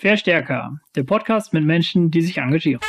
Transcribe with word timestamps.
Verstärker, 0.00 0.80
der 0.96 1.02
Podcast 1.02 1.52
mit 1.52 1.62
Menschen, 1.62 2.10
die 2.10 2.22
sich 2.22 2.38
engagieren. 2.38 2.80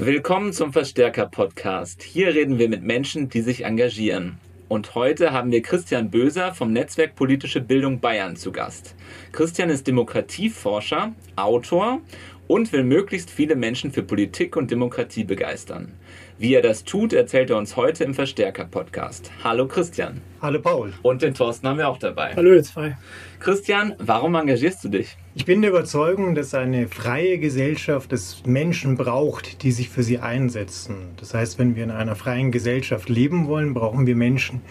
Willkommen 0.00 0.54
zum 0.54 0.72
Verstärker-Podcast. 0.72 2.02
Hier 2.02 2.28
reden 2.28 2.58
wir 2.58 2.70
mit 2.70 2.82
Menschen, 2.82 3.28
die 3.28 3.42
sich 3.42 3.66
engagieren. 3.66 4.40
Und 4.72 4.94
heute 4.94 5.32
haben 5.32 5.52
wir 5.52 5.60
Christian 5.60 6.10
Böser 6.10 6.54
vom 6.54 6.72
Netzwerk 6.72 7.14
Politische 7.14 7.60
Bildung 7.60 8.00
Bayern 8.00 8.36
zu 8.36 8.52
Gast. 8.52 8.94
Christian 9.30 9.68
ist 9.68 9.86
Demokratieforscher, 9.86 11.12
Autor 11.36 12.00
und 12.48 12.72
will 12.72 12.82
möglichst 12.82 13.30
viele 13.30 13.54
Menschen 13.54 13.92
für 13.92 14.02
Politik 14.02 14.56
und 14.56 14.70
Demokratie 14.70 15.24
begeistern. 15.24 15.92
Wie 16.38 16.54
er 16.54 16.62
das 16.62 16.84
tut, 16.84 17.12
erzählt 17.12 17.50
er 17.50 17.58
uns 17.58 17.76
heute 17.76 18.04
im 18.04 18.14
Verstärker-Podcast. 18.14 19.30
Hallo 19.44 19.68
Christian. 19.68 20.22
Hallo 20.40 20.60
Paul. 20.60 20.92
Und 21.02 21.22
den 21.22 21.34
Thorsten 21.34 21.68
haben 21.68 21.78
wir 21.78 21.88
auch 21.88 21.98
dabei. 21.98 22.34
Hallo 22.34 22.54
ihr 22.54 22.62
zwei. 22.62 22.96
Christian, 23.38 23.94
warum 23.98 24.34
engagierst 24.34 24.82
du 24.82 24.88
dich? 24.88 25.16
Ich 25.34 25.44
bin 25.44 25.60
der 25.60 25.70
Überzeugung, 25.70 26.34
dass 26.34 26.54
eine 26.54 26.88
freie 26.88 27.38
Gesellschaft 27.38 28.12
es 28.12 28.42
Menschen 28.46 28.96
braucht, 28.96 29.62
die 29.62 29.72
sich 29.72 29.90
für 29.90 30.02
sie 30.02 30.18
einsetzen. 30.18 31.10
Das 31.18 31.34
heißt, 31.34 31.58
wenn 31.58 31.76
wir 31.76 31.84
in 31.84 31.90
einer 31.90 32.16
freien 32.16 32.50
Gesellschaft 32.50 33.10
leben 33.10 33.46
wollen, 33.46 33.74
brauchen 33.74 34.06
wir 34.06 34.16
Menschen, 34.16 34.62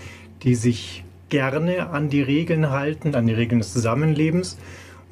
die 0.44 0.56
sich 0.56 1.04
gerne 1.30 1.90
an 1.90 2.10
die 2.10 2.22
Regeln 2.22 2.72
halten, 2.72 3.14
an 3.14 3.28
die 3.28 3.34
Regeln 3.34 3.60
des 3.60 3.72
Zusammenlebens. 3.72 4.58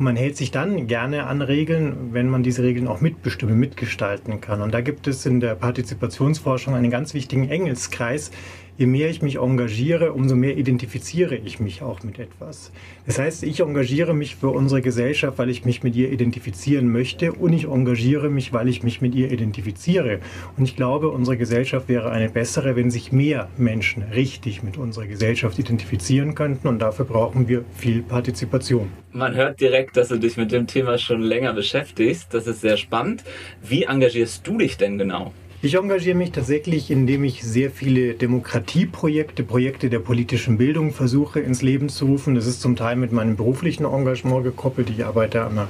Man 0.02 0.16
hält 0.16 0.38
sich 0.38 0.50
dann 0.50 0.88
gerne 0.88 1.26
an 1.28 1.42
Regeln, 1.42 2.14
wenn 2.14 2.30
man 2.30 2.42
diese 2.42 2.64
Regeln 2.64 2.88
auch 2.88 3.02
mitbestimmen, 3.02 3.60
mitgestalten 3.60 4.40
kann. 4.40 4.62
Und 4.62 4.74
da 4.74 4.80
gibt 4.80 5.08
es 5.08 5.26
in 5.26 5.42
der 5.42 5.56
Partizipationsforschung 5.56 6.74
einen 6.74 6.90
ganz 6.90 7.14
wichtigen 7.14 7.50
Engelskreis. 7.50 8.32
Je 8.80 8.86
mehr 8.86 9.10
ich 9.10 9.22
mich 9.22 9.36
engagiere, 9.36 10.14
umso 10.14 10.38
mehr 10.38 10.56
identifiziere 10.56 11.36
ich 11.36 11.60
mich 11.60 11.82
auch 11.82 12.02
mit 12.04 12.18
etwas. 12.18 12.72
Das 13.06 13.20
heißt, 13.20 13.44
ich 13.44 13.60
engagiere 13.60 14.14
mich 14.14 14.38
für 14.38 14.52
unsere 14.52 14.82
Gesellschaft, 14.82 15.38
weil 15.38 15.50
ich 15.50 15.66
mich 15.66 15.84
mit 15.84 15.98
ihr 15.98 16.10
identifizieren 16.14 16.90
möchte 16.90 17.34
und 17.34 17.52
ich 17.52 17.66
engagiere 17.66 18.30
mich, 18.30 18.54
weil 18.54 18.70
ich 18.70 18.82
mich 18.82 19.02
mit 19.02 19.16
ihr 19.16 19.34
identifiziere. 19.34 20.20
Und 20.56 20.64
ich 20.64 20.78
glaube, 20.78 21.10
unsere 21.10 21.36
Gesellschaft 21.36 21.90
wäre 21.90 22.12
eine 22.12 22.30
bessere, 22.30 22.78
wenn 22.78 22.90
sich 22.90 23.12
mehr 23.12 23.50
Menschen 23.58 24.04
richtig 24.16 24.64
mit 24.64 24.78
unserer 24.78 25.08
Gesellschaft 25.08 25.60
identifizieren 25.60 26.34
könnten 26.34 26.70
und 26.70 26.80
dafür 26.80 27.04
brauchen 27.04 27.50
wir 27.50 27.66
viel 27.76 28.02
Partizipation. 28.02 28.90
Man 29.12 29.36
hört 29.36 29.60
direkt, 29.60 29.98
dass 29.98 30.08
du 30.08 30.18
dich 30.18 30.38
mit 30.38 30.54
dem 30.54 30.68
Thema 30.68 30.98
schon 30.98 31.20
länger 31.22 31.52
beschäftigst. 31.52 32.34
Das 32.34 32.48
ist 32.48 32.62
sehr 32.62 32.78
spannend. 32.78 33.26
Wie 33.62 33.84
engagierst 33.84 34.48
du 34.48 34.58
dich 34.58 34.78
denn 34.78 34.98
genau? 34.98 35.34
Ich 35.62 35.76
engagiere 35.76 36.16
mich 36.16 36.32
tatsächlich, 36.32 36.90
indem 36.90 37.26
ich 37.26 37.44
sehr 37.44 37.70
viele 37.70 38.14
Demokratieprojekte, 38.14 39.44
Projekte 39.44 39.90
der 39.90 40.00
politischen 40.00 40.58
Bildung 40.58 40.94
versuche 40.94 41.42
ins 41.42 41.62
Leben 41.62 41.90
zu 41.90 42.06
rufen. 42.06 42.34
Das 42.34 42.48
ist 42.48 42.62
zum 42.62 42.78
Teil 42.78 42.96
mit 42.96 43.12
meinem 43.12 43.36
beruflichen 43.36 43.84
Engagement 43.84 44.46
gekoppelt. 44.46 44.90
Ich 44.90 45.04
arbeite 45.04 45.44
an 45.44 45.56
der 45.56 45.68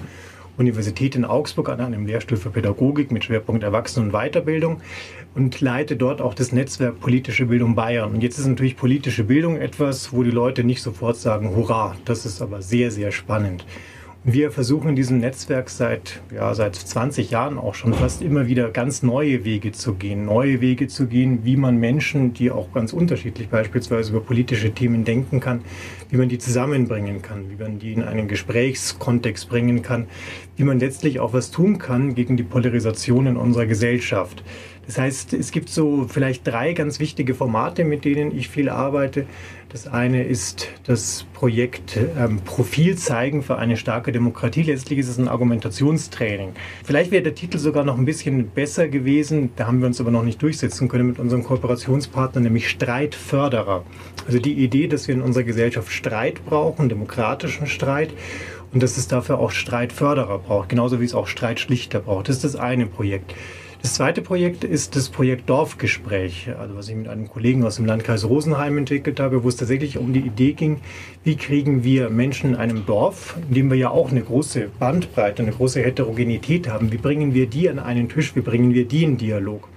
Universität 0.60 1.16
in 1.16 1.26
Augsburg 1.26 1.70
an 1.70 1.82
einem 1.82 2.06
Lehrstuhl 2.06 2.38
für 2.38 2.52
Pädagogik 2.52 3.12
mit 3.12 3.24
Schwerpunkt 3.24 3.64
Erwachsenen- 3.64 4.10
und 4.10 4.12
Weiterbildung 4.12 4.80
und 5.34 5.60
leite 5.60 5.96
dort 5.96 6.22
auch 6.22 6.36
das 6.36 6.52
Netzwerk 6.52 7.00
Politische 7.00 7.48
Bildung 7.48 7.74
Bayern. 7.74 8.12
Und 8.12 8.22
jetzt 8.22 8.38
ist 8.38 8.46
natürlich 8.46 8.78
politische 8.78 9.24
Bildung 9.24 9.58
etwas, 9.58 10.14
wo 10.14 10.22
die 10.22 10.30
Leute 10.30 10.64
nicht 10.64 10.84
sofort 10.84 11.18
sagen, 11.18 11.56
hurra, 11.56 11.96
das 12.06 12.28
ist 12.28 12.44
aber 12.44 12.62
sehr, 12.62 12.92
sehr 12.92 13.12
spannend. 13.12 13.66
Wir 14.26 14.52
versuchen 14.52 14.90
in 14.90 14.96
diesem 14.98 15.20
Netzwerk 15.20 15.70
seit, 15.70 16.22
ja, 16.36 16.54
seit 16.54 16.76
20 16.76 17.32
Jahren 17.32 17.58
auch 17.58 17.74
schon 17.74 17.94
fast 17.94 18.22
immer 18.22 18.48
wieder 18.48 18.70
ganz 18.70 19.02
neue 19.02 19.46
Wege 19.46 19.72
zu 19.72 19.94
gehen. 19.94 20.26
Neue 20.26 20.60
Wege 20.60 20.90
zu 20.90 21.08
gehen, 21.08 21.46
wie 21.46 21.56
man 21.56 21.78
Menschen, 21.78 22.34
die 22.34 22.52
auch 22.52 22.74
ganz 22.74 22.92
unterschiedlich 22.92 23.48
beispielsweise 23.48 24.12
über 24.12 24.20
politische 24.20 24.74
Themen 24.74 25.06
denken 25.06 25.40
kann, 25.40 25.62
wie 26.10 26.18
man 26.18 26.28
die 26.28 26.38
zusammenbringen 26.38 27.22
kann, 27.22 27.50
wie 27.50 27.64
man 27.64 27.80
die 27.80 27.94
in 27.94 28.04
einen 28.04 28.28
Gesprächskontext 28.28 29.48
bringen 29.48 29.84
kann, 29.84 30.08
wie 30.58 30.66
man 30.66 30.80
letztlich 30.80 31.22
auch 31.22 31.32
was 31.32 31.50
tun 31.50 31.78
kann 31.78 32.14
gegen 32.14 32.36
die 32.36 32.44
Polarisation 32.44 33.26
in 33.26 33.38
unserer 33.38 33.68
Gesellschaft. 33.68 34.44
Das 34.90 34.98
heißt, 34.98 35.34
es 35.34 35.52
gibt 35.52 35.70
so 35.70 36.08
vielleicht 36.10 36.48
drei 36.48 36.74
ganz 36.74 37.00
wichtige 37.00 37.36
Formate, 37.36 37.84
mit 37.84 38.06
denen 38.06 38.36
ich 38.36 38.50
viel 38.50 38.70
arbeite. 38.70 39.28
Das 39.72 39.86
eine 39.86 40.24
ist 40.24 40.68
das 40.84 41.28
Projekt 41.32 41.96
ähm, 42.18 42.42
Profil 42.44 42.98
zeigen 42.98 43.44
für 43.44 43.60
eine 43.60 43.78
starke 43.78 44.12
Demokratie. 44.12 44.64
Letztlich 44.64 44.98
ist 44.98 45.10
es 45.10 45.20
ein 45.20 45.28
Argumentationstraining. 45.28 46.54
Vielleicht 46.84 47.12
wäre 47.12 47.22
der 47.22 47.36
Titel 47.36 47.60
sogar 47.60 47.84
noch 47.84 48.00
ein 48.00 48.06
bisschen 48.06 48.50
besser 48.50 48.88
gewesen. 48.88 49.52
Da 49.58 49.68
haben 49.68 49.80
wir 49.80 49.86
uns 49.86 50.02
aber 50.02 50.10
noch 50.10 50.24
nicht 50.24 50.42
durchsetzen 50.42 50.88
können 50.88 51.06
mit 51.06 51.20
unserem 51.20 51.44
Kooperationspartner, 51.44 52.42
nämlich 52.42 52.68
Streitförderer. 52.68 53.84
Also 54.26 54.40
die 54.40 54.54
Idee, 54.54 54.88
dass 54.88 55.08
wir 55.08 55.14
in 55.14 55.22
unserer 55.22 55.44
Gesellschaft 55.44 55.92
Streit 55.92 56.44
brauchen, 56.46 56.90
demokratischen 56.90 57.68
Streit 57.68 58.10
und 58.74 58.82
dass 58.82 58.98
es 58.98 59.08
dafür 59.08 59.38
auch 59.38 59.52
Streitförderer 59.52 60.40
braucht, 60.40 60.70
genauso 60.70 61.00
wie 61.00 61.06
es 61.06 61.14
auch 61.14 61.28
Streitschlichter 61.28 62.00
braucht. 62.00 62.28
Das 62.28 62.38
ist 62.38 62.44
das 62.44 62.56
eine 62.56 62.88
Projekt. 62.88 63.36
Das 63.82 63.94
zweite 63.94 64.22
Projekt 64.22 64.66
ist 64.66 64.98
das 64.98 65.08
Projekt 65.08 65.50
Dorfgespräch, 65.50 66.50
also 66.60 66.76
was 66.76 66.90
ich 66.90 66.96
mit 66.96 67.08
einem 67.08 67.30
Kollegen 67.30 67.64
aus 67.64 67.78
dem 67.78 67.86
Landkreis 67.86 68.26
Rosenheim 68.26 68.78
entwickelt 68.78 69.22
habe, 69.22 69.42
wo 69.46 69.48
es 69.48 69.56
tatsächlich 69.56 69.98
um 69.98 70.12
die 70.12 70.20
Idee 70.20 70.52
ging, 70.52 70.82
wie 71.24 71.38
kriegen 71.38 71.82
wir 71.86 72.10
Menschen 72.10 72.50
in 72.50 72.56
einem 72.58 72.86
Dorf, 72.86 73.38
in 73.48 73.54
dem 73.56 73.72
wir 73.72 73.78
ja 73.78 73.90
auch 73.90 74.12
eine 74.12 74.22
große 74.22 74.68
Bandbreite, 74.80 75.44
eine 75.44 75.54
große 75.54 75.82
Heterogenität 75.82 76.68
haben, 76.68 76.92
wie 76.92 76.98
bringen 76.98 77.34
wir 77.34 77.48
die 77.48 77.70
an 77.70 77.80
einen 77.80 78.10
Tisch, 78.10 78.36
wie 78.36 78.42
bringen 78.42 78.74
wir 78.74 78.84
die 78.84 79.06
in 79.06 79.18
Dialog. 79.18 79.70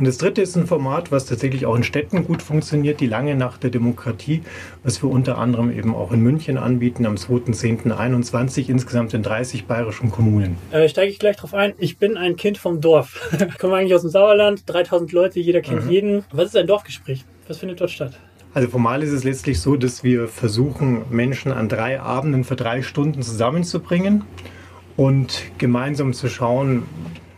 Und 0.00 0.06
das 0.06 0.16
dritte 0.16 0.40
ist 0.40 0.56
ein 0.56 0.66
Format, 0.66 1.12
was 1.12 1.26
tatsächlich 1.26 1.66
auch 1.66 1.76
in 1.76 1.84
Städten 1.84 2.24
gut 2.24 2.40
funktioniert, 2.40 3.00
die 3.00 3.06
lange 3.06 3.34
Nacht 3.34 3.62
der 3.62 3.68
Demokratie, 3.68 4.40
was 4.82 5.02
wir 5.02 5.10
unter 5.10 5.36
anderem 5.36 5.70
eben 5.70 5.94
auch 5.94 6.10
in 6.10 6.22
München 6.22 6.56
anbieten, 6.56 7.04
am 7.04 7.16
2.10.21, 7.16 8.70
insgesamt 8.70 9.12
in 9.12 9.22
30 9.22 9.66
bayerischen 9.66 10.10
Kommunen. 10.10 10.56
Äh, 10.70 10.88
steige 10.88 11.10
ich 11.12 11.18
gleich 11.18 11.36
drauf 11.36 11.52
ein. 11.52 11.74
Ich 11.76 11.98
bin 11.98 12.16
ein 12.16 12.36
Kind 12.36 12.56
vom 12.56 12.80
Dorf. 12.80 13.30
ich 13.38 13.58
komme 13.58 13.76
eigentlich 13.76 13.94
aus 13.94 14.00
dem 14.00 14.08
Sauerland, 14.08 14.62
3000 14.64 15.12
Leute, 15.12 15.38
jeder 15.38 15.60
kennt 15.60 15.90
jeden. 15.90 16.24
Was 16.32 16.46
ist 16.46 16.56
ein 16.56 16.66
Dorfgespräch? 16.66 17.26
Was 17.46 17.58
findet 17.58 17.82
dort 17.82 17.90
statt? 17.90 18.18
Also 18.54 18.70
formal 18.70 19.02
ist 19.02 19.12
es 19.12 19.22
letztlich 19.22 19.60
so, 19.60 19.76
dass 19.76 20.02
wir 20.02 20.28
versuchen, 20.28 21.02
Menschen 21.10 21.52
an 21.52 21.68
drei 21.68 22.00
Abenden 22.00 22.44
für 22.44 22.56
drei 22.56 22.80
Stunden 22.80 23.20
zusammenzubringen 23.20 24.24
und 24.96 25.42
gemeinsam 25.58 26.14
zu 26.14 26.30
schauen, 26.30 26.84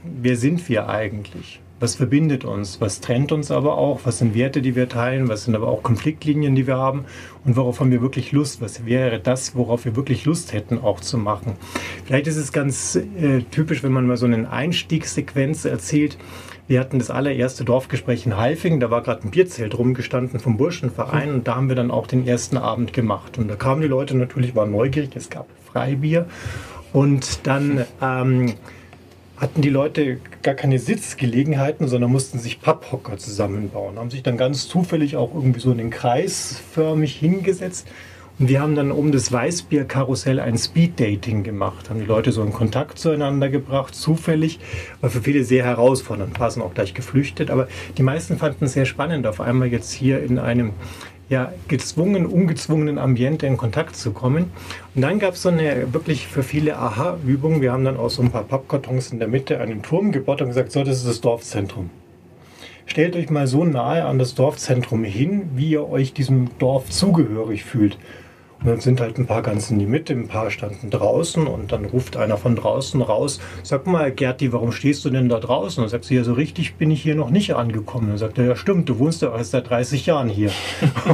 wer 0.05 0.37
sind 0.37 0.69
wir 0.69 0.89
eigentlich? 0.89 1.62
Was 1.83 1.97
verbindet 1.97 2.45
uns? 2.45 2.81
Was 2.81 3.01
trennt 3.01 3.33
uns 3.33 3.51
aber 3.51 3.77
auch? 3.77 4.03
Was 4.05 4.19
sind 4.19 4.37
Werte, 4.37 4.63
die 4.63 4.77
wir 4.77 4.89
teilen? 4.89 5.29
Was 5.29 5.47
sind 5.47 5.57
aber 5.57 5.67
auch 5.67 5.83
Konfliktlinien, 5.83 6.55
die 6.55 6.69
wir 6.69 6.77
haben? 6.77 7.07
Und 7.45 7.57
worauf 7.57 7.81
haben 7.81 7.91
wir 7.91 8.01
wirklich 8.01 8.31
Lust? 8.31 8.61
Was 8.61 8.87
wäre 8.87 9.19
das, 9.19 9.57
worauf 9.57 9.85
wir 9.85 9.97
wirklich 9.97 10.25
Lust 10.25 10.53
hätten, 10.53 10.79
auch 10.79 11.01
zu 11.01 11.19
machen? 11.19 11.55
Vielleicht 12.05 12.29
ist 12.29 12.37
es 12.37 12.53
ganz 12.53 12.95
äh, 12.95 13.43
typisch, 13.51 13.83
wenn 13.83 13.91
man 13.91 14.07
mal 14.07 14.17
so 14.17 14.27
eine 14.27 14.49
Einstiegssequenz 14.49 15.65
erzählt. 15.65 16.19
Wir 16.69 16.79
hatten 16.79 17.01
das 17.01 17.11
allererste 17.11 17.65
Dorfgespräch 17.65 18.27
in 18.27 18.37
Halfing, 18.37 18.79
da 18.79 18.93
war 18.93 19.03
gerade 19.03 19.27
ein 19.27 19.33
Bierzelt 19.33 19.77
rumgestanden 19.77 20.39
vom 20.39 20.57
Burschenverein 20.57 21.35
und 21.35 21.49
da 21.49 21.57
haben 21.57 21.69
wir 21.69 21.75
dann 21.75 21.91
auch 21.91 22.07
den 22.07 22.29
ersten 22.29 22.59
Abend 22.59 22.93
gemacht. 22.93 23.39
Und 23.39 23.49
da 23.49 23.57
kamen 23.57 23.83
die 23.83 23.89
Leute 23.89 24.17
natürlich, 24.17 24.55
waren 24.55 24.71
neugierig, 24.71 25.17
es 25.17 25.31
gab 25.31 25.49
Freibier 25.65 26.27
und 26.93 27.45
dann 27.45 27.85
ähm, 28.01 28.55
hatten 29.43 29.61
die 29.61 29.71
Leute 29.71 30.21
gar 30.43 30.55
keine 30.55 30.79
Sitzgelegenheiten, 30.79 31.89
sondern 31.89 32.13
mussten 32.13 32.39
sich 32.39 32.61
Papphocker 32.61 33.19
zusammenbauen, 33.19 33.99
haben 33.99 34.09
sich 34.09 34.23
dann 34.23 34.37
ganz 34.37 34.69
zufällig 34.69 35.17
auch 35.17 35.35
irgendwie 35.35 35.59
so 35.59 35.73
in 35.73 35.79
den 35.79 35.91
Kreis 35.91 36.63
förmig 36.73 37.17
hingesetzt. 37.17 37.89
Und 38.39 38.49
wir 38.49 38.61
haben 38.61 38.77
dann 38.77 38.93
um 38.93 39.11
das 39.11 39.33
Weißbierkarussell 39.33 40.39
ein 40.39 40.57
Speeddating 40.57 41.43
gemacht, 41.43 41.91
haben 41.91 41.99
die 41.99 42.07
Leute 42.07 42.31
so 42.31 42.43
in 42.45 42.53
Kontakt 42.53 43.01
zueinander 43.01 43.49
gebracht, 43.49 43.97
zufällig, 43.97 44.61
war 45.01 45.11
für 45.11 45.23
viele 45.23 45.43
sehr 45.43 45.65
herausfordernd. 45.65 46.35
Paar 46.35 46.53
sind 46.53 46.63
auch 46.63 46.73
gleich 46.73 46.95
geflüchtet, 46.95 47.51
aber 47.51 47.67
die 47.99 48.03
meisten 48.05 48.39
fanden 48.39 48.67
es 48.67 48.75
sehr 48.75 48.87
spannend, 48.87 49.27
auf 49.27 49.41
einmal 49.41 49.69
jetzt 49.69 49.91
hier 49.91 50.23
in 50.23 50.39
einem 50.39 50.71
ja, 51.33 51.51
gezwungen, 51.67 52.27
ungezwungenen 52.27 52.99
Ambiente 52.99 53.47
in 53.47 53.57
Kontakt 53.57 53.97
zu 53.97 54.13
kommen. 54.13 54.53
Und 54.95 55.01
dann 55.01 55.19
gab 55.19 55.33
es 55.33 55.41
so 55.41 55.49
eine 55.49 55.95
wirklich 55.95 56.27
für 56.27 56.43
viele 56.43 56.77
Aha-Übung. 56.77 57.63
Wir 57.63 57.73
haben 57.73 57.87
dann 57.87 57.97
aus 57.97 58.17
so 58.17 58.23
ein 58.23 58.31
paar 58.31 58.45
Pappkartons 58.45 59.13
in 59.13 59.19
der 59.19 59.29
Mitte 59.29 59.59
einen 59.59 59.83
Turm 59.83 60.13
gebaut 60.13 60.43
und 60.43 60.49
gesagt, 60.49 60.73
so, 60.73 60.85
das 60.85 60.99
ist 60.99 61.09
das 61.09 61.23
Dorfzentrum. 61.23 61.89
Stellt 62.85 63.17
euch 63.17 63.31
mal 63.31 63.47
so 63.47 63.65
nahe 63.65 64.05
an 64.05 64.19
das 64.19 64.35
Dorfzentrum 64.35 65.05
hin, 65.05 65.49
wie 65.57 65.71
ihr 65.71 65.89
euch 65.89 66.13
diesem 66.13 66.51
Dorf 66.59 66.91
zugehörig 66.91 67.65
fühlt. 67.65 67.97
Und 68.65 68.71
dann 68.71 68.81
sind 68.81 69.01
halt 69.01 69.19
ein 69.19 69.27
paar 69.27 69.43
ganz 69.43 69.71
in 69.71 69.79
die 69.79 69.87
Mitte, 69.87 70.13
ein 70.13 70.29
paar 70.29 70.51
standen 70.51 70.91
draußen 70.91 71.47
und 71.47 71.73
dann 71.73 71.85
ruft 71.85 72.17
einer 72.17 72.37
von 72.37 72.55
draußen 72.55 73.03
raus, 73.03 73.41
sag 73.63 73.87
mal, 73.87 74.13
Gerti, 74.13 74.53
warum 74.53 74.71
stehst 74.71 75.05
du 75.05 75.11
denn 75.11 75.29
da 75.29 75.41
draußen? 75.41 75.83
Und 75.83 75.87
dann 75.87 75.91
sagt 75.91 76.05
sie, 76.05 76.15
ja, 76.15 76.25
so 76.25 76.33
richtig 76.33 76.77
bin 76.77 76.91
ich 76.91 77.03
hier 77.03 77.17
noch 77.17 77.31
nicht 77.31 77.55
angekommen. 77.55 78.05
Und 78.05 78.11
dann 78.11 78.19
sagt 78.19 78.39
er, 78.39 78.45
ja 78.45 78.57
stimmt, 78.57 78.89
du 78.89 78.99
wohnst 78.99 79.23
ja 79.23 79.37
erst 79.37 79.51
seit 79.51 79.69
30 79.69 80.07
Jahren 80.07 80.29
hier. 80.29 80.51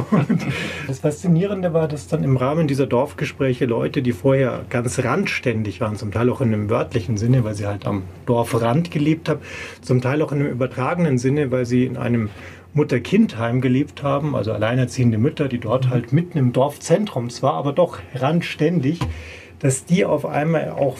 das 0.87 0.99
Faszinierende 0.99 1.73
war, 1.73 1.87
dass 1.87 2.07
dann 2.07 2.23
im 2.23 2.37
Rahmen 2.37 2.67
dieser 2.67 2.85
Dorfgespräche 2.85 3.65
Leute, 3.65 4.01
die 4.01 4.11
vorher 4.11 4.65
ganz 4.69 4.99
randständig 5.03 5.81
waren, 5.81 5.95
zum 5.95 6.11
Teil 6.11 6.29
auch 6.29 6.41
in 6.41 6.53
einem 6.53 6.69
wörtlichen 6.69 7.17
Sinne, 7.17 7.43
weil 7.43 7.55
sie 7.55 7.65
halt 7.65 7.87
am 7.87 8.03
Dorfrand 8.25 8.91
gelebt 8.91 9.29
haben, 9.29 9.39
zum 9.81 10.01
Teil 10.01 10.21
auch 10.21 10.31
in 10.31 10.39
einem 10.39 10.51
übertragenen 10.51 11.17
Sinne, 11.17 11.51
weil 11.51 11.65
sie 11.65 11.85
in 11.85 11.97
einem 11.97 12.29
Mutter-Kind-Heim 12.73 13.61
gelebt 13.61 14.03
haben, 14.03 14.35
also 14.35 14.53
alleinerziehende 14.53 15.17
Mütter, 15.17 15.47
die 15.47 15.59
dort 15.59 15.89
halt 15.89 16.13
mitten 16.13 16.37
im 16.37 16.53
Dorfzentrum 16.53 17.29
zwar, 17.29 17.53
aber 17.53 17.73
doch 17.73 17.99
randständig, 18.13 18.99
dass 19.59 19.85
die 19.85 20.05
auf 20.05 20.25
einmal 20.25 20.69
auch 20.71 20.97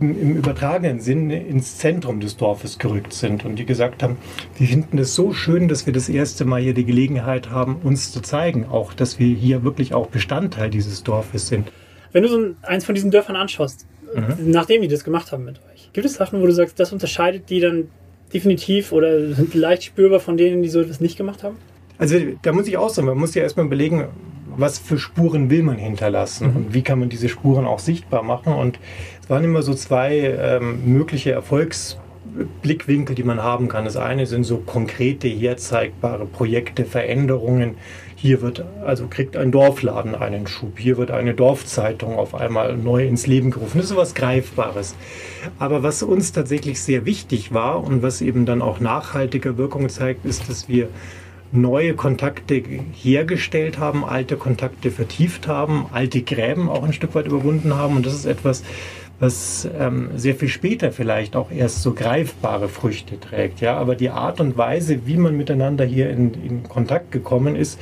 im, 0.00 0.20
im 0.20 0.36
übertragenen 0.36 1.00
Sinne 1.00 1.42
ins 1.42 1.78
Zentrum 1.78 2.20
des 2.20 2.36
Dorfes 2.36 2.78
gerückt 2.78 3.12
sind 3.12 3.44
und 3.44 3.56
die 3.56 3.64
gesagt 3.64 4.02
haben, 4.02 4.16
die 4.58 4.66
finden 4.66 4.98
es 4.98 5.14
so 5.14 5.32
schön, 5.32 5.68
dass 5.68 5.86
wir 5.86 5.92
das 5.92 6.08
erste 6.08 6.44
Mal 6.44 6.60
hier 6.60 6.74
die 6.74 6.84
Gelegenheit 6.84 7.50
haben, 7.50 7.76
uns 7.82 8.12
zu 8.12 8.20
zeigen, 8.20 8.66
auch 8.66 8.92
dass 8.92 9.18
wir 9.18 9.34
hier 9.34 9.64
wirklich 9.64 9.94
auch 9.94 10.08
Bestandteil 10.08 10.70
dieses 10.70 11.02
Dorfes 11.02 11.48
sind. 11.48 11.72
Wenn 12.12 12.22
du 12.22 12.28
so 12.28 12.38
ein, 12.38 12.56
eins 12.62 12.84
von 12.84 12.94
diesen 12.94 13.10
Dörfern 13.10 13.36
anschaust, 13.36 13.86
nachdem 14.44 14.82
die 14.82 14.88
das 14.88 15.04
gemacht 15.04 15.32
haben 15.32 15.44
mit 15.44 15.60
euch, 15.72 15.90
gibt 15.92 16.04
es 16.04 16.14
Sachen, 16.14 16.40
wo 16.42 16.46
du 16.46 16.52
sagst, 16.52 16.78
das 16.78 16.92
unterscheidet 16.92 17.48
die 17.48 17.60
dann 17.60 17.88
definitiv 18.34 18.92
oder 18.92 19.34
sind 19.34 19.54
leicht 19.54 19.84
spürbar 19.84 20.20
von 20.20 20.36
denen, 20.36 20.62
die 20.62 20.68
so 20.68 20.80
etwas 20.80 21.00
nicht 21.00 21.16
gemacht 21.16 21.42
haben? 21.42 21.56
Also 21.98 22.16
da 22.42 22.52
muss 22.52 22.66
ich 22.66 22.76
auch 22.76 22.88
sagen, 22.88 23.06
man 23.06 23.18
muss 23.18 23.34
ja 23.34 23.42
erstmal 23.42 23.66
überlegen, 23.66 24.06
was 24.56 24.78
für 24.78 24.98
Spuren 24.98 25.48
will 25.50 25.62
man 25.62 25.76
hinterlassen 25.76 26.50
Mhm. 26.50 26.56
und 26.56 26.74
wie 26.74 26.82
kann 26.82 26.98
man 26.98 27.08
diese 27.08 27.28
Spuren 27.28 27.64
auch 27.64 27.78
sichtbar 27.78 28.22
machen. 28.22 28.52
Und 28.52 28.78
es 29.22 29.30
waren 29.30 29.44
immer 29.44 29.62
so 29.62 29.72
zwei 29.74 30.18
ähm, 30.38 30.80
mögliche 30.84 31.30
Erfolgsblickwinkel, 32.32 33.14
die 33.14 33.22
man 33.22 33.42
haben 33.42 33.68
kann. 33.68 33.84
Das 33.84 33.96
eine 33.96 34.26
sind 34.26 34.44
so 34.44 34.58
konkrete, 34.58 35.28
herzeigbare 35.28 36.26
Projekte, 36.26 36.84
Veränderungen. 36.84 37.76
Hier 38.16 38.40
wird, 38.40 38.64
also 38.84 39.08
kriegt 39.08 39.36
ein 39.36 39.50
Dorfladen 39.50 40.14
einen 40.14 40.46
Schub. 40.46 40.78
Hier 40.78 40.96
wird 40.96 41.10
eine 41.10 41.34
Dorfzeitung 41.34 42.16
auf 42.16 42.34
einmal 42.34 42.76
neu 42.76 43.06
ins 43.06 43.26
Leben 43.26 43.50
gerufen. 43.50 43.78
Das 43.78 43.90
ist 43.90 43.96
was 43.96 44.14
Greifbares. 44.14 44.94
Aber 45.58 45.82
was 45.82 46.02
uns 46.02 46.32
tatsächlich 46.32 46.80
sehr 46.80 47.04
wichtig 47.04 47.52
war 47.52 47.82
und 47.82 48.02
was 48.02 48.22
eben 48.22 48.46
dann 48.46 48.62
auch 48.62 48.80
nachhaltige 48.80 49.58
Wirkung 49.58 49.88
zeigt, 49.88 50.24
ist, 50.24 50.48
dass 50.48 50.68
wir 50.68 50.88
neue 51.54 51.94
Kontakte 51.94 52.62
hergestellt 52.94 53.78
haben, 53.78 54.04
alte 54.04 54.36
Kontakte 54.36 54.90
vertieft 54.90 55.48
haben, 55.48 55.86
alte 55.92 56.22
Gräben 56.22 56.70
auch 56.70 56.82
ein 56.82 56.94
Stück 56.94 57.14
weit 57.14 57.26
überwunden 57.26 57.74
haben. 57.74 57.96
Und 57.96 58.06
das 58.06 58.14
ist 58.14 58.24
etwas, 58.24 58.62
was 59.22 59.68
ähm, 59.78 60.10
sehr 60.16 60.34
viel 60.34 60.48
später 60.48 60.90
vielleicht 60.90 61.36
auch 61.36 61.52
erst 61.52 61.82
so 61.82 61.94
greifbare 61.94 62.68
Früchte 62.68 63.20
trägt. 63.20 63.60
Ja? 63.60 63.76
Aber 63.76 63.94
die 63.94 64.10
Art 64.10 64.40
und 64.40 64.58
Weise, 64.58 65.06
wie 65.06 65.16
man 65.16 65.36
miteinander 65.36 65.84
hier 65.84 66.10
in, 66.10 66.34
in 66.34 66.62
Kontakt 66.64 67.12
gekommen 67.12 67.54
ist, 67.54 67.78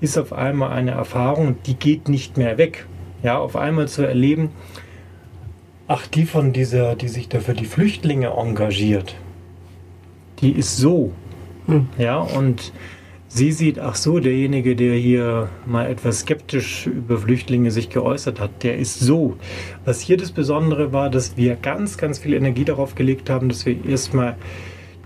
ist 0.00 0.16
auf 0.16 0.32
einmal 0.32 0.70
eine 0.70 0.92
Erfahrung, 0.92 1.56
die 1.66 1.74
geht 1.74 2.08
nicht 2.08 2.36
mehr 2.36 2.58
weg. 2.58 2.86
Ja, 3.24 3.38
auf 3.38 3.56
einmal 3.56 3.88
zu 3.88 4.02
erleben, 4.02 4.50
ach, 5.88 6.06
die 6.06 6.24
von 6.24 6.52
dieser, 6.52 6.94
die 6.94 7.08
sich 7.08 7.28
da 7.28 7.40
für 7.40 7.54
die 7.54 7.64
Flüchtlinge 7.64 8.28
engagiert, 8.28 9.16
die 10.40 10.52
ist 10.52 10.76
so. 10.76 11.10
Hm. 11.66 11.88
Ja, 11.98 12.18
und 12.18 12.72
sie 13.28 13.52
sieht, 13.52 13.78
ach 13.78 13.94
so, 13.94 14.18
derjenige, 14.18 14.74
der 14.74 14.94
hier 14.94 15.48
mal 15.66 15.90
etwas 15.90 16.20
skeptisch 16.20 16.86
über 16.86 17.18
Flüchtlinge 17.18 17.70
sich 17.70 17.90
geäußert 17.90 18.40
hat, 18.40 18.62
der 18.62 18.78
ist 18.78 18.98
so. 19.00 19.36
Was 19.84 20.00
hier 20.00 20.16
das 20.16 20.32
Besondere 20.32 20.92
war, 20.92 21.10
dass 21.10 21.36
wir 21.36 21.56
ganz, 21.56 21.98
ganz 21.98 22.18
viel 22.18 22.32
Energie 22.32 22.64
darauf 22.64 22.94
gelegt 22.94 23.30
haben, 23.30 23.48
dass 23.48 23.66
wir 23.66 23.84
erstmal 23.84 24.36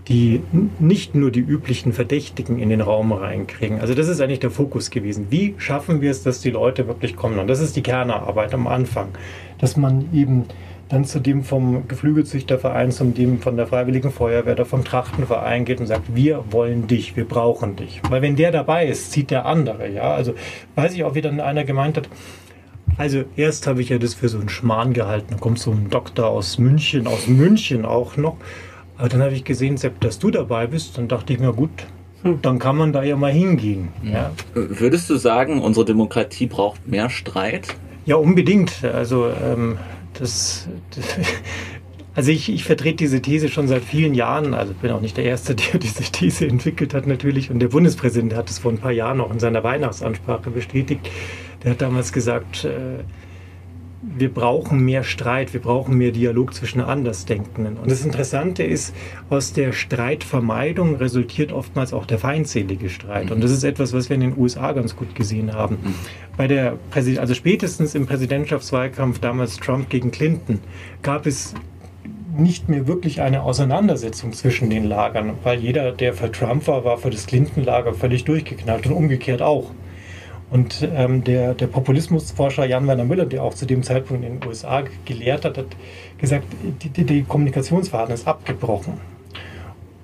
die 0.07 0.41
nicht 0.79 1.15
nur 1.15 1.31
die 1.31 1.39
üblichen 1.39 1.93
Verdächtigen 1.93 2.59
in 2.59 2.69
den 2.69 2.81
Raum 2.81 3.13
reinkriegen. 3.13 3.79
Also 3.79 3.93
das 3.93 4.07
ist 4.09 4.19
eigentlich 4.19 4.39
der 4.39 4.51
Fokus 4.51 4.89
gewesen. 4.89 5.27
Wie 5.29 5.55
schaffen 5.57 6.01
wir 6.01 6.11
es, 6.11 6.23
dass 6.23 6.41
die 6.41 6.49
Leute 6.49 6.87
wirklich 6.87 7.15
kommen? 7.15 7.39
Und 7.39 7.47
das 7.47 7.61
ist 7.61 7.75
die 7.75 7.83
Kernarbeit 7.83 8.53
am 8.53 8.67
Anfang, 8.67 9.09
dass 9.59 9.77
man 9.77 10.09
eben 10.13 10.45
dann 10.89 11.05
zu 11.05 11.19
dem 11.19 11.43
vom 11.43 11.87
Geflügelzüchterverein, 11.87 12.91
zum 12.91 13.13
dem 13.13 13.39
von 13.39 13.55
der 13.57 13.67
Freiwilligen 13.67 14.11
Feuerwehr 14.11 14.53
oder 14.53 14.65
vom 14.65 14.83
Trachtenverein 14.83 15.65
geht 15.65 15.79
und 15.79 15.87
sagt, 15.87 16.15
wir 16.15 16.43
wollen 16.51 16.87
dich, 16.87 17.15
wir 17.15 17.27
brauchen 17.27 17.75
dich. 17.75 18.01
Weil 18.09 18.21
wenn 18.21 18.35
der 18.35 18.51
dabei 18.51 18.87
ist, 18.87 19.11
zieht 19.11 19.31
der 19.31 19.45
andere. 19.45 19.89
Ja, 19.89 20.13
also 20.13 20.33
weiß 20.75 20.93
ich 20.93 21.03
auch, 21.03 21.15
wie 21.15 21.21
dann 21.21 21.39
einer 21.39 21.63
gemeint 21.63 21.97
hat, 21.97 22.09
also 22.97 23.23
erst 23.35 23.65
habe 23.65 23.81
ich 23.81 23.89
ja 23.89 23.97
das 23.97 24.13
für 24.13 24.29
so 24.29 24.37
einen 24.37 24.49
Schmarrn 24.49 24.93
gehalten. 24.93 25.27
Da 25.31 25.37
kommt 25.37 25.57
so 25.57 25.71
ein 25.71 25.89
Doktor 25.89 26.27
aus 26.27 26.59
München, 26.59 27.07
aus 27.07 27.27
München 27.27 27.85
auch 27.85 28.17
noch. 28.17 28.37
Aber 28.97 29.09
dann 29.09 29.21
habe 29.23 29.33
ich 29.33 29.43
gesehen, 29.43 29.77
Sepp, 29.77 29.99
dass 30.01 30.19
du 30.19 30.29
dabei 30.29 30.67
bist. 30.67 30.97
Dann 30.97 31.07
dachte 31.07 31.33
ich 31.33 31.39
mir, 31.39 31.53
gut, 31.53 31.71
dann 32.43 32.59
kann 32.59 32.77
man 32.77 32.93
da 32.93 33.01
ja 33.01 33.15
mal 33.15 33.31
hingehen. 33.31 33.87
Ja, 34.03 34.31
Würdest 34.53 35.09
du 35.09 35.15
sagen, 35.15 35.59
unsere 35.61 35.85
Demokratie 35.85 36.45
braucht 36.45 36.87
mehr 36.87 37.09
Streit? 37.09 37.67
ja 38.05 38.17
unbedingt. 38.17 38.83
Also 38.83 39.29
ähm, 39.29 39.77
das, 40.13 40.67
das 40.95 41.05
also 42.15 42.31
ich, 42.31 42.49
ich 42.49 42.63
vertrete 42.63 42.97
diese 42.97 43.21
These 43.21 43.49
schon 43.49 43.67
seit 43.67 43.83
vielen 43.83 44.13
Jahren. 44.13 44.53
Also 44.53 44.73
bin 44.73 44.91
auch 44.91 45.01
nicht 45.01 45.17
der 45.17 45.25
Erste, 45.25 45.55
der 45.73 45.79
diese 45.79 46.03
These 46.03 46.47
entwickelt 46.47 46.93
hat 46.93 47.07
natürlich. 47.07 47.49
Und 47.49 47.59
der 47.59 47.69
Bundespräsident 47.69 48.35
hat 48.35 48.49
es 48.49 48.59
vor 48.59 48.71
ein 48.71 48.77
paar 48.77 48.91
Jahren 48.91 49.19
auch 49.19 49.31
in 49.31 49.39
seiner 49.39 49.63
Weihnachtsansprache 49.63 50.49
bestätigt. 50.51 51.09
Der 51.63 51.71
hat 51.71 51.81
damals 51.81 52.13
gesagt, 52.13 52.65
äh, 52.65 53.03
wir 54.03 54.33
brauchen 54.33 54.83
mehr 54.83 55.03
Streit, 55.03 55.53
wir 55.53 55.61
brauchen 55.61 55.97
mehr 55.97 56.11
Dialog 56.11 56.53
zwischen 56.53 56.81
Andersdenkenden. 56.81 57.77
Und 57.77 57.89
das 57.89 58.03
Interessante 58.03 58.63
ist, 58.63 58.93
aus 59.29 59.53
der 59.53 59.71
Streitvermeidung 59.71 60.95
resultiert 60.97 61.53
oftmals 61.53 61.93
auch 61.93 62.05
der 62.05 62.19
feindselige 62.19 62.89
Streit. 62.89 63.31
Und 63.31 63.41
das 63.43 63.51
ist 63.51 63.63
etwas, 63.63 63.93
was 63.93 64.09
wir 64.09 64.15
in 64.15 64.21
den 64.21 64.37
USA 64.37 64.73
ganz 64.73 64.95
gut 64.95 65.15
gesehen 65.15 65.53
haben. 65.53 65.77
Bei 66.35 66.47
der 66.47 66.77
Präsid 66.91 67.17
also 67.19 67.33
spätestens 67.33 67.95
im 67.95 68.05
Präsidentschaftswahlkampf 68.05 69.19
damals 69.19 69.57
Trump 69.57 69.89
gegen 69.89 70.11
Clinton 70.11 70.59
gab 71.01 71.25
es 71.25 71.53
nicht 72.35 72.67
mehr 72.67 72.87
wirklich 72.87 73.21
eine 73.21 73.43
Auseinandersetzung 73.43 74.33
zwischen 74.33 74.69
den 74.69 74.85
Lagern, 74.85 75.33
weil 75.43 75.59
jeder, 75.59 75.91
der 75.91 76.13
für 76.13 76.31
Trump 76.31 76.67
war, 76.67 76.83
war 76.83 76.97
für 76.97 77.09
das 77.09 77.27
Clinton-Lager 77.27 77.93
völlig 77.93 78.25
durchgeknallt 78.25 78.87
und 78.87 78.93
umgekehrt 78.93 79.41
auch. 79.41 79.71
Und 80.53 80.87
ähm, 80.93 81.23
der, 81.23 81.55
der 81.55 81.65
Populismusforscher 81.65 82.65
Jan 82.65 82.85
Werner 82.85 83.05
Müller, 83.05 83.25
der 83.25 83.41
auch 83.41 83.55
zu 83.55 83.65
dem 83.65 83.81
Zeitpunkt 83.81 84.23
in 84.23 84.39
den 84.39 84.47
USA 84.47 84.83
gelehrt 85.03 85.45
hat, 85.45 85.57
hat 85.57 85.65
gesagt, 86.19 86.45
die, 86.83 86.89
die, 86.89 87.05
die 87.05 87.23
Kommunikationsverhalten 87.23 88.13
ist 88.13 88.27
abgebrochen. 88.27 88.93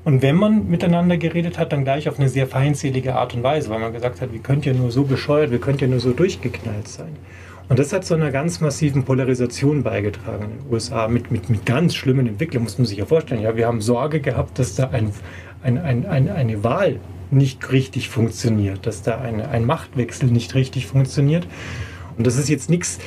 Und 0.06 0.24
wenn 0.24 0.36
man 0.36 0.68
miteinander 0.68 1.18
geredet 1.18 1.60
hat, 1.60 1.72
dann 1.72 1.84
gleich 1.84 2.10
auf 2.10 2.18
eine 2.18 2.30
sehr 2.30 2.48
feindselige 2.48 3.14
Art 3.14 3.36
und 3.36 3.44
Weise, 3.44 3.70
weil 3.70 3.78
man 3.78 3.94
gesagt 3.94 4.22
hat, 4.22 4.34
wir 4.34 4.40
könnt 4.40 4.66
ja 4.66 4.74
nur 4.74 4.90
so 4.90 5.04
bescheuert, 5.04 5.52
wir 5.52 5.60
könnt 5.60 5.82
ja 5.82 5.88
nur 5.88 6.00
so 6.00 6.14
durchgeknallt 6.14 6.88
sein. 6.88 7.16
Und 7.68 7.78
das 7.78 7.94
hat 7.94 8.04
zu 8.04 8.16
einer 8.16 8.32
ganz 8.32 8.60
massiven 8.60 9.04
Polarisation 9.04 9.84
beigetragen 9.84 10.46
in 10.46 10.64
den 10.64 10.74
USA 10.74 11.08
mit, 11.08 11.30
mit, 11.30 11.52
mit 11.52 11.68
ganz 11.68 11.94
schlimmen 11.94 12.26
Entwicklungen, 12.26 12.64
muss 12.64 12.80
man 12.80 12.88
sich 12.88 12.98
ja 12.98 13.06
vorstellen. 13.06 13.44
Ja, 13.44 13.56
wir 13.56 13.68
haben 13.68 13.82
Sorge 13.82 14.20
gehabt, 14.20 14.58
dass 14.58 14.74
da 14.74 14.90
ein, 14.90 15.12
ein, 15.64 15.78
ein, 15.78 16.06
ein, 16.06 16.30
eine 16.30 16.64
Wahl 16.64 17.00
nicht 17.32 17.72
richtig 17.72 18.10
funktioniert, 18.10 18.86
dass 18.86 19.02
da 19.02 19.20
eine, 19.20 19.50
ein 19.50 19.66
Machtwechsel 19.66 20.30
nicht 20.30 20.56
richtig 20.56 20.88
funktioniert. 20.88 21.46
Und 22.18 22.28
das 22.28 22.38
ist 22.38 22.50
jetzt 22.50 22.70
nichts, 22.70 23.00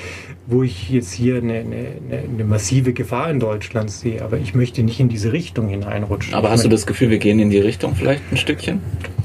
wo 0.47 0.62
ich 0.62 0.88
jetzt 0.90 1.12
hier 1.12 1.37
eine, 1.37 1.54
eine, 1.61 1.87
eine- 2.32 2.44
massive 2.44 2.92
Gefahr 2.92 3.30
in 3.30 3.40
Deutschland 3.40 3.90
sehe, 3.90 4.23
aber 4.23 4.38
ich 4.38 4.54
möchte 4.54 4.82
nicht 4.82 4.99
in 5.00 5.09
diese 5.09 5.32
Richtung 5.32 5.68
hineinrutschen. 5.68 6.35
Aber 6.35 6.50
hast 6.50 6.64
du 6.64 6.68
das 6.68 6.87
Gefühl, 6.87 7.11
wir 7.11 7.18
gehen 7.18 7.38
in 7.38 7.50
die 7.50 7.59
Richtung 7.59 7.94
vielleicht 7.94 8.23
ein 8.30 8.37
Stückchen? 8.37 8.80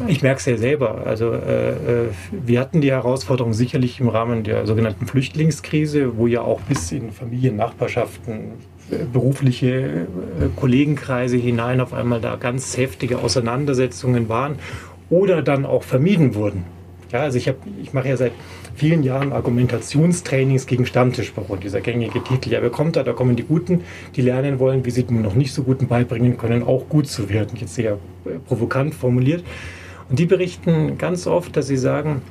ich 0.07 0.21
merke 0.21 0.39
es 0.39 0.45
ja 0.45 0.57
selber. 0.57 1.03
Also 1.05 1.31
äh, 1.31 1.69
äh, 1.71 1.75
wir 2.45 2.59
hatten 2.59 2.81
die 2.81 2.91
Herausforderung 2.91 3.53
sicherlich 3.53 3.99
im 3.99 4.09
Rahmen 4.09 4.43
der 4.43 4.65
sogenannten 4.67 5.07
Flüchtlingskrise, 5.07 6.17
wo 6.17 6.27
ja 6.27 6.41
auch 6.41 6.61
bis 6.61 6.91
in 6.91 7.11
Familien, 7.11 7.55
Nachbarschaften, 7.55 8.33
äh, 8.33 8.39
berufliche 9.11 9.67
äh, 9.67 10.05
Kollegenkreise 10.55 11.37
hinein 11.37 11.81
auf 11.81 11.93
einmal 11.93 12.21
da 12.21 12.35
ganz 12.35 12.77
heftige 12.77 13.19
Auseinandersetzungen 13.19 14.29
waren 14.29 14.55
oder 15.09 15.41
dann 15.41 15.65
auch 15.65 15.83
vermieden 15.83 16.35
wurden. 16.35 16.63
Ja, 17.11 17.21
also 17.21 17.37
ich, 17.37 17.51
ich 17.81 17.93
mache 17.93 18.09
ja 18.09 18.17
seit 18.17 18.33
vielen 18.75 19.01
Jahren 19.01 19.31
Argumentationstrainings 19.31 20.67
gegen 20.67 20.85
Stammtischbaron, 20.85 21.59
dieser 21.59 21.81
gängige 21.81 22.23
Titel. 22.23 22.51
Ja, 22.51 22.61
wer 22.61 22.69
kommt 22.69 22.95
da? 22.95 23.03
Da 23.03 23.13
kommen 23.13 23.35
die 23.35 23.43
Guten, 23.43 23.81
die 24.15 24.21
lernen 24.21 24.59
wollen, 24.59 24.85
wie 24.85 24.91
sie 24.91 25.03
den 25.03 25.21
noch 25.21 25.35
nicht 25.35 25.53
so 25.53 25.63
Guten 25.63 25.87
beibringen 25.87 26.37
können, 26.37 26.63
auch 26.63 26.89
gut 26.89 27.07
zu 27.07 27.29
werden. 27.29 27.57
Jetzt 27.57 27.75
sehr 27.75 27.93
äh, 28.25 28.39
provokant 28.45 28.93
formuliert. 28.93 29.43
Und 30.09 30.19
die 30.19 30.25
berichten 30.25 30.97
ganz 30.97 31.27
oft, 31.27 31.55
dass 31.55 31.67
sie 31.67 31.77
sagen, 31.77 32.21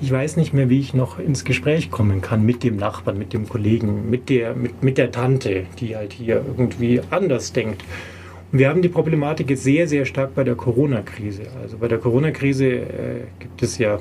ich 0.00 0.10
weiß 0.10 0.36
nicht 0.36 0.52
mehr, 0.52 0.68
wie 0.68 0.80
ich 0.80 0.94
noch 0.94 1.18
ins 1.18 1.44
Gespräch 1.44 1.90
kommen 1.90 2.20
kann 2.20 2.44
mit 2.44 2.62
dem 2.62 2.76
Nachbarn, 2.76 3.18
mit 3.18 3.32
dem 3.32 3.48
Kollegen, 3.48 4.10
mit 4.10 4.28
der, 4.28 4.54
mit, 4.54 4.82
mit 4.82 4.98
der 4.98 5.10
Tante, 5.10 5.64
die 5.80 5.96
halt 5.96 6.12
hier 6.12 6.44
irgendwie 6.46 7.00
anders 7.10 7.52
denkt. 7.52 7.82
Und 8.52 8.58
wir 8.58 8.68
haben 8.68 8.82
die 8.82 8.88
Problematik 8.88 9.56
sehr, 9.56 9.88
sehr 9.88 10.04
stark 10.04 10.34
bei 10.34 10.44
der 10.44 10.54
Corona-Krise. 10.54 11.42
Also 11.62 11.78
bei 11.78 11.88
der 11.88 11.98
Corona-Krise 11.98 12.66
äh, 12.66 12.84
gibt 13.38 13.62
es 13.62 13.78
ja 13.78 13.98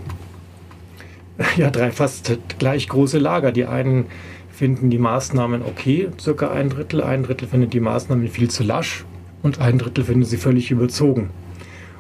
ja, 1.57 1.69
drei 1.69 1.91
fast 1.91 2.37
gleich 2.59 2.87
große 2.87 3.19
Lager. 3.19 3.51
Die 3.51 3.65
einen 3.65 4.05
finden 4.51 4.89
die 4.89 4.97
Maßnahmen 4.97 5.61
okay, 5.63 6.09
circa 6.19 6.51
ein 6.51 6.69
Drittel, 6.69 7.01
ein 7.01 7.23
Drittel 7.23 7.47
findet 7.47 7.73
die 7.73 7.79
Maßnahmen 7.79 8.27
viel 8.29 8.49
zu 8.49 8.63
lasch 8.63 9.05
und 9.43 9.59
ein 9.59 9.77
Drittel 9.77 10.03
findet 10.03 10.29
sie 10.29 10.37
völlig 10.37 10.71
überzogen. 10.71 11.29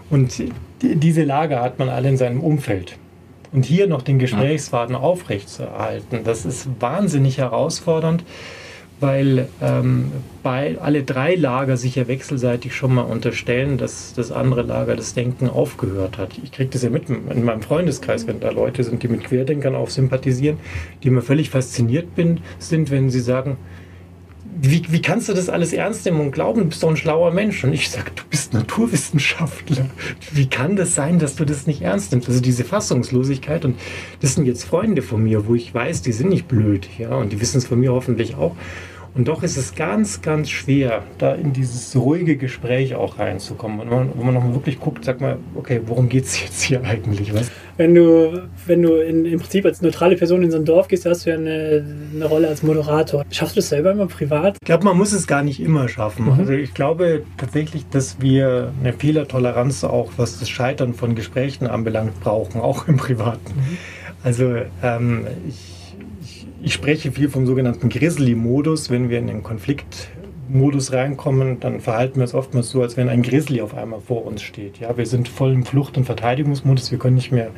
Und 0.09 0.37
die, 0.37 0.51
diese 0.81 1.23
Lager 1.23 1.61
hat 1.61 1.79
man 1.79 1.89
alle 1.89 2.09
in 2.09 2.17
seinem 2.17 2.41
Umfeld. 2.41 2.97
Und 3.55 3.65
hier 3.65 3.87
noch 3.87 4.01
den 4.01 4.19
Gesprächsfaden 4.19 4.95
aufrechtzuerhalten, 4.95 6.25
das 6.25 6.45
ist 6.45 6.67
wahnsinnig 6.79 7.37
herausfordernd 7.37 8.23
weil 8.99 9.49
ähm, 9.61 10.11
bei 10.41 10.77
alle 10.79 11.03
drei 11.03 11.35
Lager 11.35 11.75
sich 11.75 11.95
ja 11.95 12.07
wechselseitig 12.07 12.73
schon 12.73 12.95
mal 12.95 13.01
unterstellen, 13.01 13.77
dass 13.77 14.13
das 14.13 14.31
andere 14.31 14.61
Lager 14.61 14.95
das 14.95 15.13
Denken 15.13 15.49
aufgehört 15.49 16.17
hat. 16.17 16.37
Ich 16.41 16.51
kriege 16.51 16.69
das 16.69 16.83
ja 16.83 16.89
mit 16.89 17.09
in 17.09 17.43
meinem 17.43 17.61
Freundeskreis, 17.61 18.25
wenn 18.25 18.39
da 18.39 18.51
Leute 18.51 18.83
sind, 18.83 19.03
die 19.03 19.07
mit 19.07 19.25
Querdenkern 19.25 19.75
auch 19.75 19.89
sympathisieren, 19.89 20.57
die 21.03 21.09
immer 21.09 21.21
völlig 21.21 21.49
fasziniert 21.49 22.15
bin, 22.15 22.39
sind, 22.57 22.89
wenn 22.89 23.09
sie 23.09 23.19
sagen, 23.19 23.57
wie, 24.57 24.83
wie 24.89 25.01
kannst 25.01 25.27
du 25.27 25.33
das 25.33 25.49
alles 25.49 25.73
ernst 25.73 26.05
nehmen 26.05 26.21
und 26.21 26.31
glauben, 26.31 26.61
du 26.61 26.67
bist 26.67 26.81
doch 26.81 26.89
ein 26.89 26.97
schlauer 26.97 27.31
Mensch? 27.31 27.63
Und 27.63 27.73
ich 27.73 27.89
sage, 27.89 28.11
du 28.15 28.23
bist 28.29 28.53
Naturwissenschaftler. 28.53 29.87
Wie 30.31 30.47
kann 30.47 30.75
das 30.75 30.95
sein, 30.95 31.19
dass 31.19 31.35
du 31.35 31.45
das 31.45 31.67
nicht 31.67 31.81
ernst 31.81 32.11
nimmst? 32.11 32.29
Also 32.29 32.41
diese 32.41 32.63
Fassungslosigkeit 32.63 33.65
und 33.65 33.77
das 34.21 34.35
sind 34.35 34.45
jetzt 34.45 34.63
Freunde 34.63 35.01
von 35.01 35.23
mir, 35.23 35.47
wo 35.47 35.55
ich 35.55 35.73
weiß, 35.73 36.01
die 36.01 36.13
sind 36.13 36.29
nicht 36.29 36.47
blöd, 36.47 36.87
ja, 36.97 37.15
und 37.15 37.31
die 37.31 37.41
wissen 37.41 37.57
es 37.57 37.67
von 37.67 37.79
mir 37.79 37.91
hoffentlich 37.91 38.35
auch. 38.35 38.55
Und 39.15 39.29
doch 39.29 39.43
ist 39.43 39.55
es 39.55 39.75
ganz, 39.75 40.21
ganz 40.21 40.49
schwer, 40.49 41.03
da 41.19 41.33
in 41.33 41.53
dieses 41.53 41.95
ruhige 41.95 42.35
Gespräch 42.35 42.95
auch 42.95 43.17
reinzukommen. 43.17 43.79
Und 43.79 43.89
man, 43.89 44.09
wo 44.13 44.23
man 44.23 44.33
nochmal 44.33 44.53
wirklich 44.53 44.77
guckt, 44.77 45.05
sag 45.05 45.21
mal, 45.21 45.37
okay, 45.55 45.79
worum 45.85 46.09
geht 46.09 46.25
es 46.25 46.41
jetzt 46.41 46.61
hier 46.63 46.83
eigentlich? 46.83 47.33
Was? 47.33 47.49
Wenn 47.77 47.95
du, 47.95 48.49
wenn 48.65 48.81
du 48.81 48.95
in, 48.95 49.25
im 49.25 49.39
Prinzip 49.39 49.63
als 49.65 49.81
neutrale 49.81 50.17
Person 50.17 50.43
in 50.43 50.51
so 50.51 50.57
ein 50.57 50.65
Dorf 50.65 50.89
gehst, 50.89 51.05
hast 51.05 51.25
du 51.25 51.29
ja 51.29 51.37
eine, 51.37 51.85
eine 52.13 52.25
Rolle 52.25 52.49
als 52.49 52.61
Moderator. 52.61 53.23
Schaffst 53.31 53.55
du 53.55 53.61
das 53.61 53.69
selber 53.69 53.91
immer 53.91 54.07
privat? 54.07 54.57
Ich 54.61 54.65
glaube, 54.65 54.83
man 54.83 54.97
muss 54.97 55.13
es 55.13 55.27
gar 55.27 55.43
nicht 55.43 55.61
immer 55.61 55.87
schaffen. 55.87 56.25
Mhm. 56.25 56.39
Also 56.39 56.51
ich 56.51 56.73
glaube 56.73 57.23
tatsächlich, 57.37 57.87
dass 57.89 58.19
wir 58.19 58.73
eine 58.81 58.91
Fehlertoleranz 58.91 59.85
auch, 59.85 60.11
was 60.17 60.39
das 60.39 60.49
Scheitern 60.49 60.93
von 60.93 61.15
Gesprächen 61.15 61.67
anbelangt, 61.67 62.19
brauchen, 62.19 62.59
auch 62.59 62.89
im 62.89 62.97
Privaten. 62.97 63.53
Also 64.23 64.55
ähm, 64.83 65.27
ich 65.47 65.74
ich 66.65 66.73
spreche 66.73 67.11
viel 67.11 67.29
vom 67.29 67.45
sogenannten 67.45 67.89
Grizzly-Modus. 67.89 68.89
Wenn 68.89 69.07
wir 69.09 69.19
in 69.19 69.27
den 69.27 69.43
Konfliktmodus 69.43 70.93
reinkommen, 70.93 71.59
dann 71.59 71.79
verhalten 71.79 72.15
wir 72.15 72.23
uns 72.23 72.33
oftmals 72.33 72.71
so, 72.71 72.81
als 72.81 72.97
wenn 72.97 73.07
ein 73.07 73.21
Grizzly 73.21 73.61
auf 73.61 73.75
einmal 73.75 74.01
vor 74.01 74.25
uns 74.25 74.41
steht. 74.41 74.79
Ja, 74.79 74.97
wir 74.97 75.05
sind 75.05 75.27
voll 75.27 75.53
im 75.53 75.63
Flucht- 75.63 75.95
und 75.95 76.05
Verteidigungsmodus. 76.05 76.89
Wir 76.89 76.97
können 76.97 77.17
nicht 77.17 77.31
mehr 77.31 77.51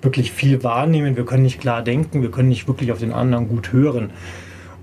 wirklich 0.00 0.30
viel 0.30 0.62
wahrnehmen. 0.62 1.16
Wir 1.16 1.24
können 1.24 1.42
nicht 1.42 1.60
klar 1.60 1.82
denken. 1.82 2.22
Wir 2.22 2.30
können 2.30 2.50
nicht 2.50 2.68
wirklich 2.68 2.92
auf 2.92 3.00
den 3.00 3.12
anderen 3.12 3.48
gut 3.48 3.72
hören. 3.72 4.10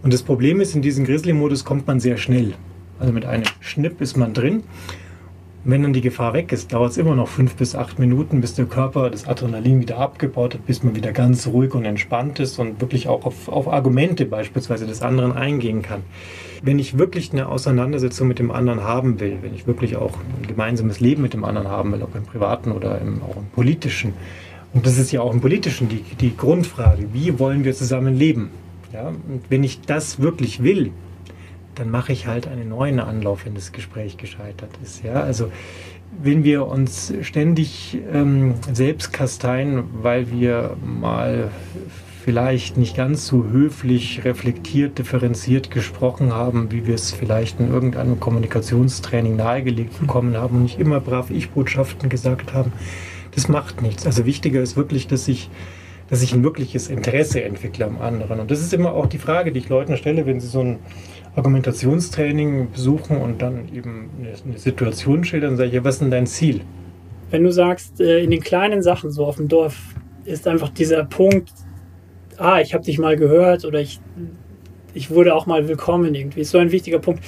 Und 0.03 0.12
das 0.13 0.24
Problem 0.24 0.59
ist, 0.59 0.75
in 0.75 0.81
diesen 0.81 1.05
Grizzly-Modus 1.05 1.63
kommt 1.63 1.88
man 1.88 2.01
sehr 2.01 2.17
schnell. 2.17 2.55
Also 3.00 3.13
mit 3.13 3.24
einem 3.24 3.45
Schnipp 3.62 4.01
ist 4.01 4.17
man 4.17 4.33
drin. 4.33 4.63
Wenn 5.66 5.84
dann 5.84 5.92
die 5.92 6.00
Gefahr 6.00 6.34
weg 6.34 6.54
ist, 6.54 6.72
dauert 6.72 6.92
es 6.92 6.98
immer 6.98 7.16
noch 7.16 7.28
fünf 7.28 7.56
bis 7.56 7.75
acht 7.75 8.00
Minuten, 8.00 8.39
bis 8.39 8.54
der 8.54 8.66
Körper 8.66 9.10
das 9.10 9.28
Adrenalin 9.28 9.82
wieder 9.82 9.98
abgebaut 9.98 10.54
hat, 10.54 10.66
bis 10.66 10.84
man 10.84 10.96
wieder 10.96 11.12
ganz 11.12 11.48
ruhig 11.48 11.74
und 11.75 11.84
entspannt 11.84 12.39
ist 12.39 12.60
und 12.60 12.80
wirklich 12.80 13.10
auch 13.10 13.25
auf, 13.25 13.50
auf 13.50 13.68
Argumente 13.68 14.25
beispielsweise 14.25 14.88
des 14.88 15.01
anderen 15.01 15.34
eingehen 15.34 15.82
kann. 15.82 16.04
Wenn 16.62 16.80
ich 16.80 16.98
wirklich 16.98 17.34
eine 17.34 17.50
Auseinandersetzung 17.50 18.30
mit 18.30 18.39
dem 18.39 18.51
anderen 18.51 18.84
haben 18.84 19.20
will, 19.20 19.39
wenn 19.42 19.54
ich 19.54 19.68
wirklich 19.68 19.98
auch 19.98 20.13
ein 20.13 20.48
gemeinsames 20.48 21.01
Leben 21.01 21.22
mit 21.22 21.34
dem 21.34 21.44
anderen 21.44 21.68
haben 21.68 21.92
will, 21.92 22.04
ob 22.04 22.16
im 22.16 22.24
privaten 22.24 22.72
oder 22.72 23.00
im, 23.01 23.22
auch 23.22 23.36
im 23.36 23.48
politischen, 23.54 24.13
und 24.74 24.86
das 24.86 24.98
ist 24.98 25.12
ja 25.12 25.20
auch 25.20 25.34
im 25.34 25.42
politischen 25.42 25.89
die, 25.89 26.04
die 26.22 26.38
Grundfrage, 26.38 27.08
wie 27.12 27.38
wollen 27.38 27.66
wir 27.66 27.74
zusammen 27.74 28.16
leben? 28.16 28.50
Ja, 28.94 29.10
und 29.10 29.42
wenn 29.50 29.63
ich 29.63 29.82
das 29.82 30.22
wirklich 30.22 30.63
will, 30.63 30.92
dann 31.79 31.89
mache 31.89 32.12
ich 32.12 32.27
halt 32.27 32.48
einen 32.48 32.69
neuen 32.69 33.00
Anlauf, 33.00 33.45
wenn 33.45 33.55
das 33.55 33.71
Gespräch 33.71 34.17
gescheitert 34.17 34.69
ist. 34.83 35.03
Ja, 35.03 35.21
also 35.21 35.50
wenn 36.21 36.43
wir 36.43 36.67
uns 36.67 37.13
ständig 37.21 37.98
ähm, 38.12 38.55
selbst 38.74 39.13
kasteien, 39.13 39.86
weil 40.01 40.29
wir 40.29 40.75
mal 40.83 41.50
vielleicht 42.25 42.77
nicht 42.77 42.98
ganz 42.98 43.25
so 43.25 43.45
höflich, 43.45 44.25
reflektiert, 44.25 44.98
differenziert 44.98 45.71
gesprochen 45.71 46.33
haben, 46.33 46.69
wie 46.71 46.86
wir 46.86 46.95
es 46.95 47.12
vielleicht 47.13 47.62
in 47.62 47.71
irgendeinem 47.71 48.19
Kommunikationstraining 48.19 49.38
nahegelegt 49.38 49.98
bekommen 50.00 50.36
haben 50.36 50.57
und 50.57 50.63
nicht 50.63 50.79
immer 50.79 51.00
brav 51.00 51.31
Ich-Botschaften 51.31 52.09
gesagt 52.09 52.53
haben, 52.53 52.74
das 53.33 53.48
macht 53.48 53.81
nichts. 53.81 54.05
Also 54.05 54.25
wichtiger 54.25 54.62
ist 54.62 54.75
wirklich, 54.75 55.07
dass 55.07 55.27
ich 55.29 55.50
dass 56.09 56.24
ich 56.24 56.33
ein 56.33 56.43
wirkliches 56.43 56.88
Interesse 56.88 57.43
entwickle 57.43 57.86
am 57.86 58.01
anderen. 58.01 58.39
Und 58.39 58.50
das 58.50 58.62
ist 58.62 58.74
immer 58.74 58.93
auch 58.93 59.05
die 59.05 59.19
Frage, 59.19 59.51
die 59.51 59.59
ich 59.59 59.69
Leuten 59.69 59.95
stelle, 59.95 60.25
wenn 60.25 60.39
sie 60.39 60.48
so 60.48 60.62
ein 60.62 60.79
Argumentationstraining 61.39 62.72
besuchen 62.72 63.17
und 63.17 63.41
dann 63.41 63.74
eben 63.74 64.10
eine, 64.19 64.58
Situation 64.58 65.24
schildern, 65.24 65.58
sage 65.58 65.77
ich, 65.77 65.84
was 65.84 65.96
ist 65.96 66.01
denn 66.01 66.12
dein 66.12 66.27
Ziel? 66.27 66.62
Wenn 67.31 67.43
du 67.43 67.51
sagst, 67.51 68.00
äh, 68.01 68.24
in 68.24 68.31
den 68.31 68.41
kleinen 68.41 68.81
Sachen 68.81 69.12
so 69.12 69.25
auf 69.25 69.38
dem 69.38 69.48
Dorf 69.48 69.77
ist 70.25 70.48
einfach 70.48 70.69
dieser 70.69 71.05
Punkt, 71.05 71.51
ah, 72.38 72.60
ich 72.60 72.74
habe 72.74 72.84
dich 72.84 73.00
mal 73.00 73.15
gehört 73.15 73.65
oder 73.65 73.79
ich, 73.79 74.00
ich 74.93 75.12
wurde 75.12 75.36
auch 75.36 75.46
mal 75.46 75.67
willkommen 75.67 76.13
irgendwie, 76.13 76.41
ist 76.41 76.51
so 76.51 76.58
ein 76.58 76.72
wichtiger 76.72 77.00
Punkt. 77.00 77.24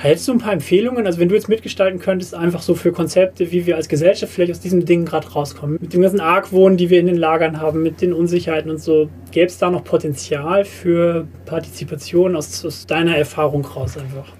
Hättest 0.00 0.28
du 0.28 0.32
ein 0.32 0.38
paar 0.38 0.52
Empfehlungen? 0.52 1.06
Also 1.06 1.18
wenn 1.18 1.28
du 1.28 1.34
jetzt 1.34 1.48
mitgestalten 1.48 1.98
könntest, 1.98 2.32
einfach 2.32 2.62
so 2.62 2.76
für 2.76 2.92
Konzepte, 2.92 3.50
wie 3.50 3.66
wir 3.66 3.74
als 3.74 3.88
Gesellschaft 3.88 4.32
vielleicht 4.32 4.52
aus 4.52 4.60
diesem 4.60 4.84
Ding 4.84 5.04
gerade 5.04 5.26
rauskommen, 5.26 5.76
mit 5.80 5.92
dem 5.92 6.02
ganzen 6.02 6.20
Argwohn, 6.20 6.76
die 6.76 6.88
wir 6.88 7.00
in 7.00 7.06
den 7.06 7.16
Lagern 7.16 7.60
haben, 7.60 7.82
mit 7.82 8.00
den 8.00 8.12
Unsicherheiten 8.12 8.70
und 8.70 8.80
so, 8.80 9.08
gäbe 9.32 9.46
es 9.46 9.58
da 9.58 9.70
noch 9.70 9.82
Potenzial 9.82 10.64
für 10.64 11.26
Partizipation 11.46 12.36
aus, 12.36 12.64
aus 12.64 12.86
deiner 12.86 13.16
Erfahrung 13.16 13.64
raus 13.64 13.98
einfach? 13.98 14.37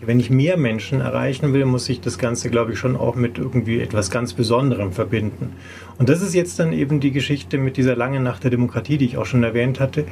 Wenn 0.00 0.20
ich 0.20 0.28
mehr 0.28 0.58
Menschen 0.58 1.00
erreichen 1.00 1.54
will, 1.54 1.64
muss 1.64 1.88
ich 1.88 2.00
das 2.00 2.18
Ganze, 2.18 2.50
glaube 2.50 2.72
ich, 2.72 2.78
schon 2.78 2.96
auch 2.96 3.14
mit 3.14 3.38
irgendwie 3.38 3.80
etwas 3.80 4.10
ganz 4.10 4.34
Besonderem 4.34 4.92
verbinden. 4.92 5.52
Und 5.98 6.10
das 6.10 6.20
ist 6.20 6.34
jetzt 6.34 6.58
dann 6.58 6.74
eben 6.74 7.00
die 7.00 7.12
Geschichte 7.12 7.56
mit 7.56 7.78
dieser 7.78 7.96
langen 7.96 8.22
Nacht 8.22 8.44
der 8.44 8.50
Demokratie, 8.50 8.98
die 8.98 9.06
ich 9.06 9.16
auch 9.16 9.24
schon 9.24 9.42
erwähnt 9.42 9.80
hatte. 9.80 10.04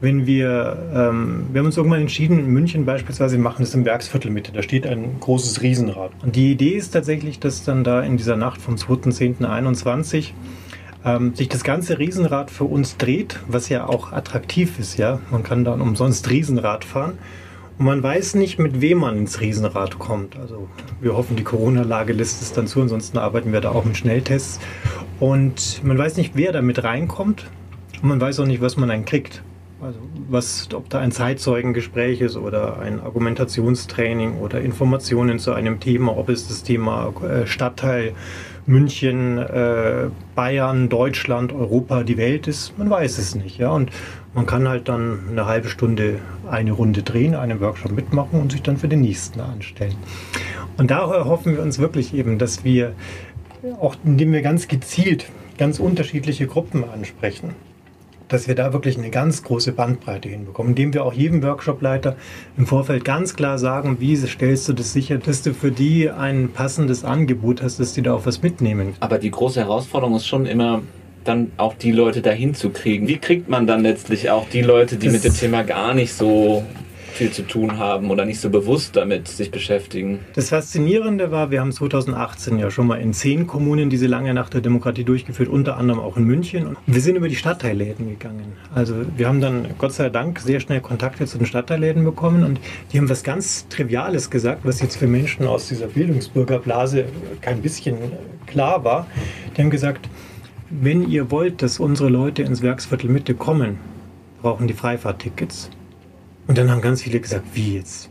Wenn 0.00 0.26
wir, 0.26 0.78
ähm, 0.94 1.46
wir 1.52 1.58
haben 1.58 1.66
uns 1.66 1.76
irgendwann 1.76 2.02
entschieden, 2.02 2.38
in 2.38 2.46
München 2.46 2.84
beispielsweise, 2.84 3.36
wir 3.36 3.42
machen 3.42 3.62
das 3.62 3.74
im 3.74 3.84
Werksviertelmitte, 3.84 4.52
da 4.52 4.62
steht 4.62 4.86
ein 4.86 5.18
großes 5.18 5.60
Riesenrad. 5.60 6.12
Und 6.22 6.36
die 6.36 6.52
Idee 6.52 6.76
ist 6.76 6.90
tatsächlich, 6.92 7.40
dass 7.40 7.64
dann 7.64 7.82
da 7.82 8.00
in 8.00 8.16
dieser 8.16 8.36
Nacht 8.36 8.62
vom 8.62 8.76
2.10.21 8.76 10.30
ähm, 11.04 11.34
sich 11.34 11.48
das 11.48 11.64
ganze 11.64 11.98
Riesenrad 11.98 12.50
für 12.50 12.64
uns 12.64 12.96
dreht, 12.96 13.40
was 13.48 13.68
ja 13.68 13.88
auch 13.88 14.12
attraktiv 14.12 14.78
ist, 14.78 14.98
ja. 14.98 15.20
Man 15.30 15.42
kann 15.42 15.64
dann 15.64 15.80
umsonst 15.80 16.30
Riesenrad 16.30 16.84
fahren. 16.84 17.18
Und 17.78 17.86
man 17.86 18.02
weiß 18.02 18.34
nicht, 18.34 18.58
mit 18.58 18.80
wem 18.80 18.98
man 18.98 19.16
ins 19.16 19.40
Riesenrad 19.40 19.98
kommt. 19.98 20.36
Also 20.38 20.68
wir 21.00 21.16
hoffen, 21.16 21.36
die 21.36 21.44
Corona-Lage 21.44 22.12
lässt 22.12 22.42
es 22.42 22.52
dann 22.52 22.66
zu, 22.66 22.80
ansonsten 22.80 23.18
arbeiten 23.18 23.52
wir 23.52 23.60
da 23.60 23.70
auch 23.70 23.84
mit 23.84 23.96
Schnelltests. 23.96 24.60
Und 25.20 25.82
man 25.84 25.98
weiß 25.98 26.16
nicht, 26.16 26.32
wer 26.34 26.52
da 26.52 26.62
mit 26.62 26.84
reinkommt. 26.84 27.46
Und 28.02 28.08
man 28.08 28.20
weiß 28.20 28.40
auch 28.40 28.46
nicht, 28.46 28.60
was 28.60 28.76
man 28.76 28.88
dann 28.88 29.04
kriegt. 29.04 29.42
Also 29.80 29.98
was, 30.28 30.68
ob 30.74 30.88
da 30.90 31.00
ein 31.00 31.10
Zeitzeugengespräch 31.10 32.20
ist 32.20 32.36
oder 32.36 32.78
ein 32.78 33.00
Argumentationstraining 33.00 34.38
oder 34.38 34.60
Informationen 34.60 35.40
zu 35.40 35.52
einem 35.52 35.80
Thema, 35.80 36.16
ob 36.16 36.28
es 36.28 36.46
das 36.46 36.62
Thema 36.62 37.12
äh, 37.22 37.46
Stadtteil 37.48 38.12
München, 38.66 39.38
äh, 39.38 40.08
Bayern, 40.34 40.88
Deutschland, 40.88 41.52
Europa, 41.52 42.04
die 42.04 42.16
Welt 42.16 42.46
ist, 42.46 42.78
man 42.78 42.88
weiß 42.88 43.18
es 43.18 43.34
nicht. 43.34 43.58
Ja? 43.58 43.70
Und 43.70 43.90
man 44.34 44.46
kann 44.46 44.68
halt 44.68 44.88
dann 44.88 45.20
eine 45.30 45.46
halbe 45.46 45.68
Stunde 45.68 46.18
eine 46.48 46.72
Runde 46.72 47.02
drehen, 47.02 47.34
einen 47.34 47.60
Workshop 47.60 47.92
mitmachen 47.92 48.40
und 48.40 48.52
sich 48.52 48.62
dann 48.62 48.76
für 48.76 48.88
den 48.88 49.00
nächsten 49.00 49.40
anstellen. 49.40 49.96
Und 50.78 50.90
daher 50.90 51.26
hoffen 51.26 51.54
wir 51.54 51.62
uns 51.62 51.78
wirklich 51.78 52.14
eben, 52.14 52.38
dass 52.38 52.64
wir 52.64 52.92
auch 53.80 53.94
indem 54.04 54.32
wir 54.32 54.42
ganz 54.42 54.68
gezielt 54.68 55.26
ganz 55.58 55.78
unterschiedliche 55.78 56.46
Gruppen 56.46 56.84
ansprechen, 56.88 57.50
dass 58.32 58.48
wir 58.48 58.54
da 58.54 58.72
wirklich 58.72 58.96
eine 58.98 59.10
ganz 59.10 59.42
große 59.42 59.72
Bandbreite 59.72 60.28
hinbekommen, 60.28 60.70
indem 60.70 60.94
wir 60.94 61.04
auch 61.04 61.12
jedem 61.12 61.42
Workshopleiter 61.42 62.16
im 62.56 62.66
Vorfeld 62.66 63.04
ganz 63.04 63.34
klar 63.36 63.58
sagen, 63.58 63.98
wie 64.00 64.16
stellst 64.16 64.68
du 64.68 64.72
das 64.72 64.92
sicher, 64.92 65.18
dass 65.18 65.42
du 65.42 65.52
für 65.52 65.70
die 65.70 66.10
ein 66.10 66.48
passendes 66.48 67.04
Angebot 67.04 67.62
hast, 67.62 67.78
dass 67.78 67.92
die 67.92 68.02
da 68.02 68.14
auch 68.14 68.24
was 68.26 68.42
mitnehmen. 68.42 68.94
Aber 69.00 69.18
die 69.18 69.30
große 69.30 69.60
Herausforderung 69.60 70.16
ist 70.16 70.26
schon 70.26 70.46
immer, 70.46 70.80
dann 71.24 71.52
auch 71.56 71.74
die 71.74 71.92
Leute 71.92 72.20
dahin 72.20 72.54
zu 72.54 72.70
kriegen. 72.70 73.06
Wie 73.06 73.18
kriegt 73.18 73.48
man 73.48 73.66
dann 73.66 73.82
letztlich 73.82 74.30
auch 74.30 74.48
die 74.48 74.62
Leute, 74.62 74.96
die 74.96 75.06
Das- 75.06 75.14
mit 75.14 75.24
dem 75.24 75.34
Thema 75.34 75.62
gar 75.62 75.94
nicht 75.94 76.12
so 76.14 76.64
viel 77.12 77.30
zu 77.30 77.42
tun 77.42 77.78
haben 77.78 78.10
oder 78.10 78.24
nicht 78.24 78.40
so 78.40 78.50
bewusst 78.50 78.96
damit 78.96 79.28
sich 79.28 79.50
beschäftigen? 79.50 80.20
Das 80.34 80.48
Faszinierende 80.48 81.30
war, 81.30 81.50
wir 81.50 81.60
haben 81.60 81.72
2018 81.72 82.58
ja 82.58 82.70
schon 82.70 82.86
mal 82.86 82.96
in 82.96 83.12
zehn 83.12 83.46
Kommunen 83.46 83.90
diese 83.90 84.06
lange 84.06 84.34
Nacht 84.34 84.54
der 84.54 84.60
Demokratie 84.60 85.04
durchgeführt, 85.04 85.48
unter 85.48 85.76
anderem 85.76 86.00
auch 86.00 86.16
in 86.16 86.24
München. 86.24 86.66
Und 86.66 86.78
wir 86.86 87.00
sind 87.00 87.16
über 87.16 87.28
die 87.28 87.36
Stadtteilläden 87.36 88.08
gegangen. 88.08 88.52
Also 88.74 88.94
wir 89.16 89.28
haben 89.28 89.40
dann 89.40 89.66
Gott 89.78 89.92
sei 89.92 90.10
Dank 90.10 90.40
sehr 90.40 90.60
schnell 90.60 90.80
Kontakte 90.80 91.26
zu 91.26 91.38
den 91.38 91.46
Stadtteilläden 91.46 92.04
bekommen 92.04 92.44
und 92.44 92.60
die 92.92 92.98
haben 92.98 93.08
was 93.08 93.22
ganz 93.22 93.68
Triviales 93.68 94.30
gesagt, 94.30 94.60
was 94.64 94.80
jetzt 94.80 94.96
für 94.96 95.06
Menschen 95.06 95.46
aus 95.46 95.68
dieser 95.68 95.86
Bildungsbürgerblase 95.86 97.04
kein 97.40 97.62
bisschen 97.62 97.96
klar 98.46 98.84
war. 98.84 99.06
Die 99.56 99.62
haben 99.62 99.70
gesagt, 99.70 100.08
wenn 100.70 101.08
ihr 101.08 101.30
wollt, 101.30 101.62
dass 101.62 101.78
unsere 101.80 102.08
Leute 102.08 102.42
ins 102.42 102.62
Werksviertel 102.62 103.10
Mitte 103.10 103.34
kommen, 103.34 103.78
brauchen 104.40 104.66
die 104.66 104.74
Freifahrttickets. 104.74 105.70
Und 106.46 106.58
dann 106.58 106.70
haben 106.70 106.80
ganz 106.80 107.02
viele 107.02 107.20
gesagt, 107.20 107.44
wie 107.54 107.76
jetzt? 107.76 108.10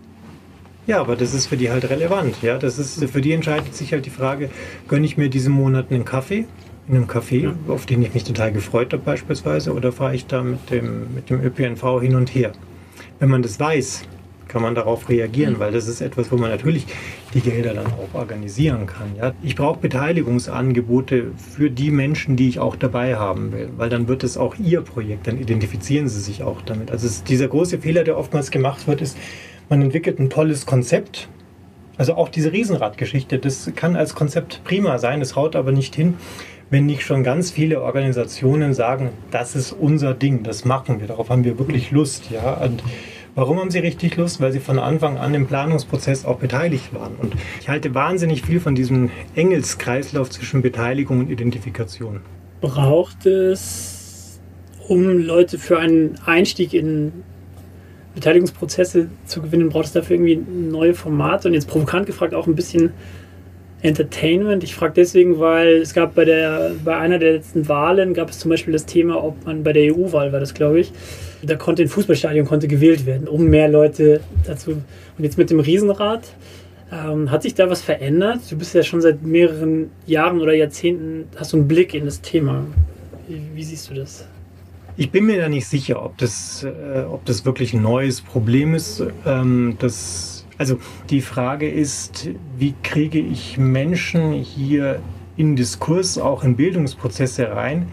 Ja, 0.87 0.99
aber 0.99 1.15
das 1.15 1.33
ist 1.33 1.47
für 1.47 1.57
die 1.57 1.69
halt 1.69 1.89
relevant. 1.89 2.41
Ja, 2.41 2.57
das 2.57 2.79
ist, 2.79 3.03
für 3.09 3.21
die 3.21 3.33
entscheidet 3.33 3.75
sich 3.75 3.93
halt 3.93 4.05
die 4.05 4.09
Frage, 4.09 4.49
gönne 4.87 5.05
ich 5.05 5.17
mir 5.17 5.29
diesen 5.29 5.53
Monat 5.53 5.91
einen 5.91 6.05
Kaffee 6.05 6.45
in 6.87 6.95
einem 6.95 7.05
Café, 7.05 7.53
auf 7.67 7.85
den 7.85 8.01
ich 8.01 8.13
mich 8.13 8.23
total 8.23 8.51
gefreut 8.51 8.91
habe 8.91 9.03
beispielsweise, 9.03 9.73
oder 9.73 9.91
fahre 9.91 10.15
ich 10.15 10.25
da 10.25 10.43
mit 10.43 10.69
dem, 10.71 11.13
mit 11.13 11.29
dem 11.29 11.41
ÖPNV 11.41 12.01
hin 12.01 12.15
und 12.15 12.33
her? 12.33 12.51
Wenn 13.19 13.29
man 13.29 13.43
das 13.43 13.59
weiß, 13.59 14.01
kann 14.51 14.61
man 14.61 14.75
darauf 14.75 15.09
reagieren, 15.09 15.59
weil 15.59 15.71
das 15.71 15.87
ist 15.87 16.01
etwas, 16.01 16.31
wo 16.31 16.37
man 16.37 16.49
natürlich 16.49 16.85
die 17.33 17.41
Gelder 17.41 17.73
dann 17.73 17.87
auch 17.87 18.13
organisieren 18.13 18.85
kann. 18.85 19.15
Ja? 19.17 19.33
Ich 19.41 19.55
brauche 19.55 19.79
Beteiligungsangebote 19.79 21.31
für 21.37 21.69
die 21.69 21.91
Menschen, 21.91 22.35
die 22.35 22.49
ich 22.49 22.59
auch 22.59 22.75
dabei 22.75 23.15
haben 23.15 23.51
will, 23.51 23.69
weil 23.77 23.89
dann 23.89 24.07
wird 24.07 24.23
es 24.23 24.37
auch 24.37 24.55
ihr 24.57 24.81
Projekt, 24.81 25.27
dann 25.27 25.39
identifizieren 25.39 26.07
sie 26.09 26.19
sich 26.19 26.43
auch 26.43 26.61
damit. 26.61 26.91
Also 26.91 27.07
es, 27.07 27.23
dieser 27.23 27.47
große 27.47 27.79
Fehler, 27.79 28.03
der 28.03 28.17
oftmals 28.17 28.51
gemacht 28.51 28.87
wird, 28.87 29.01
ist, 29.01 29.17
man 29.69 29.81
entwickelt 29.81 30.19
ein 30.19 30.29
tolles 30.29 30.65
Konzept. 30.65 31.29
Also 31.97 32.15
auch 32.15 32.29
diese 32.29 32.51
Riesenradgeschichte, 32.51 33.39
das 33.39 33.71
kann 33.75 33.95
als 33.95 34.15
Konzept 34.15 34.63
prima 34.63 34.97
sein, 34.97 35.21
es 35.21 35.35
haut 35.35 35.55
aber 35.55 35.71
nicht 35.71 35.95
hin, 35.95 36.15
wenn 36.69 36.85
nicht 36.85 37.03
schon 37.03 37.23
ganz 37.23 37.51
viele 37.51 37.81
Organisationen 37.81 38.73
sagen, 38.73 39.09
das 39.29 39.55
ist 39.55 39.71
unser 39.73 40.13
Ding, 40.13 40.43
das 40.43 40.65
machen 40.65 40.99
wir, 40.99 41.07
darauf 41.07 41.29
haben 41.29 41.43
wir 41.43 41.59
wirklich 41.59 41.91
Lust. 41.91 42.31
Ja? 42.31 42.53
Und 42.55 42.81
Warum 43.33 43.59
haben 43.59 43.71
Sie 43.71 43.79
richtig 43.79 44.17
Lust? 44.17 44.41
Weil 44.41 44.51
Sie 44.51 44.59
von 44.59 44.77
Anfang 44.77 45.17
an 45.17 45.33
im 45.33 45.47
Planungsprozess 45.47 46.25
auch 46.25 46.37
beteiligt 46.37 46.93
waren. 46.93 47.15
Und 47.15 47.33
ich 47.61 47.69
halte 47.69 47.95
wahnsinnig 47.95 48.41
viel 48.41 48.59
von 48.59 48.75
diesem 48.75 49.09
Engelskreislauf 49.35 50.29
zwischen 50.29 50.61
Beteiligung 50.61 51.19
und 51.19 51.29
Identifikation. 51.29 52.19
Braucht 52.59 53.25
es, 53.25 54.39
um 54.87 55.17
Leute 55.17 55.57
für 55.57 55.79
einen 55.79 56.19
Einstieg 56.25 56.73
in 56.73 57.13
Beteiligungsprozesse 58.15 59.07
zu 59.25 59.41
gewinnen, 59.41 59.69
braucht 59.69 59.85
es 59.85 59.93
dafür 59.93 60.17
irgendwie 60.17 60.35
neue 60.35 60.93
Formate? 60.93 61.47
Und 61.47 61.53
jetzt 61.53 61.69
provokant 61.69 62.07
gefragt 62.07 62.33
auch 62.33 62.47
ein 62.47 62.55
bisschen 62.55 62.91
Entertainment. 63.81 64.63
Ich 64.63 64.75
frage 64.75 64.93
deswegen, 64.95 65.39
weil 65.39 65.77
es 65.77 65.93
gab 65.93 66.15
bei, 66.15 66.25
der, 66.25 66.71
bei 66.83 66.97
einer 66.97 67.17
der 67.19 67.33
letzten 67.33 67.67
Wahlen, 67.67 68.13
gab 68.13 68.29
es 68.29 68.39
zum 68.39 68.49
Beispiel 68.49 68.73
das 68.73 68.85
Thema, 68.85 69.23
ob 69.23 69.45
man 69.45 69.63
bei 69.63 69.73
der 69.73 69.95
EU-Wahl 69.95 70.31
war 70.31 70.39
das, 70.39 70.53
glaube 70.53 70.79
ich, 70.79 70.91
da 71.41 71.55
konnte 71.55 71.81
ein 71.81 71.87
Fußballstadion 71.89 72.45
konnte 72.45 72.67
gewählt 72.67 73.05
werden, 73.05 73.27
um 73.27 73.45
mehr 73.45 73.67
Leute 73.67 74.21
dazu. 74.45 74.71
Und 74.71 75.23
jetzt 75.23 75.37
mit 75.37 75.49
dem 75.49 75.59
Riesenrad, 75.59 76.23
ähm, 76.91 77.31
hat 77.31 77.43
sich 77.43 77.55
da 77.55 77.69
was 77.69 77.81
verändert? 77.81 78.39
Du 78.49 78.57
bist 78.57 78.75
ja 78.75 78.83
schon 78.83 79.01
seit 79.01 79.23
mehreren 79.23 79.89
Jahren 80.05 80.41
oder 80.41 80.53
Jahrzehnten, 80.53 81.25
hast 81.35 81.53
du 81.53 81.57
einen 81.57 81.67
Blick 81.67 81.93
in 81.93 82.05
das 82.05 82.21
Thema. 82.21 82.65
Wie, 83.27 83.41
wie 83.55 83.63
siehst 83.63 83.89
du 83.89 83.95
das? 83.95 84.27
Ich 84.97 85.09
bin 85.09 85.25
mir 85.25 85.39
da 85.39 85.47
nicht 85.47 85.67
sicher, 85.67 86.03
ob 86.03 86.17
das, 86.17 86.63
äh, 86.63 87.03
ob 87.03 87.25
das 87.25 87.45
wirklich 87.45 87.73
ein 87.73 87.81
neues 87.81 88.21
Problem 88.21 88.75
ist. 88.75 89.03
Ähm, 89.25 89.77
das 89.79 90.40
also 90.61 90.77
die 91.09 91.21
Frage 91.21 91.67
ist, 91.67 92.29
wie 92.55 92.75
kriege 92.83 93.17
ich 93.17 93.57
Menschen 93.57 94.31
hier 94.33 94.99
in 95.35 95.55
Diskurs, 95.55 96.19
auch 96.19 96.43
in 96.43 96.55
Bildungsprozesse 96.55 97.49
rein, 97.49 97.87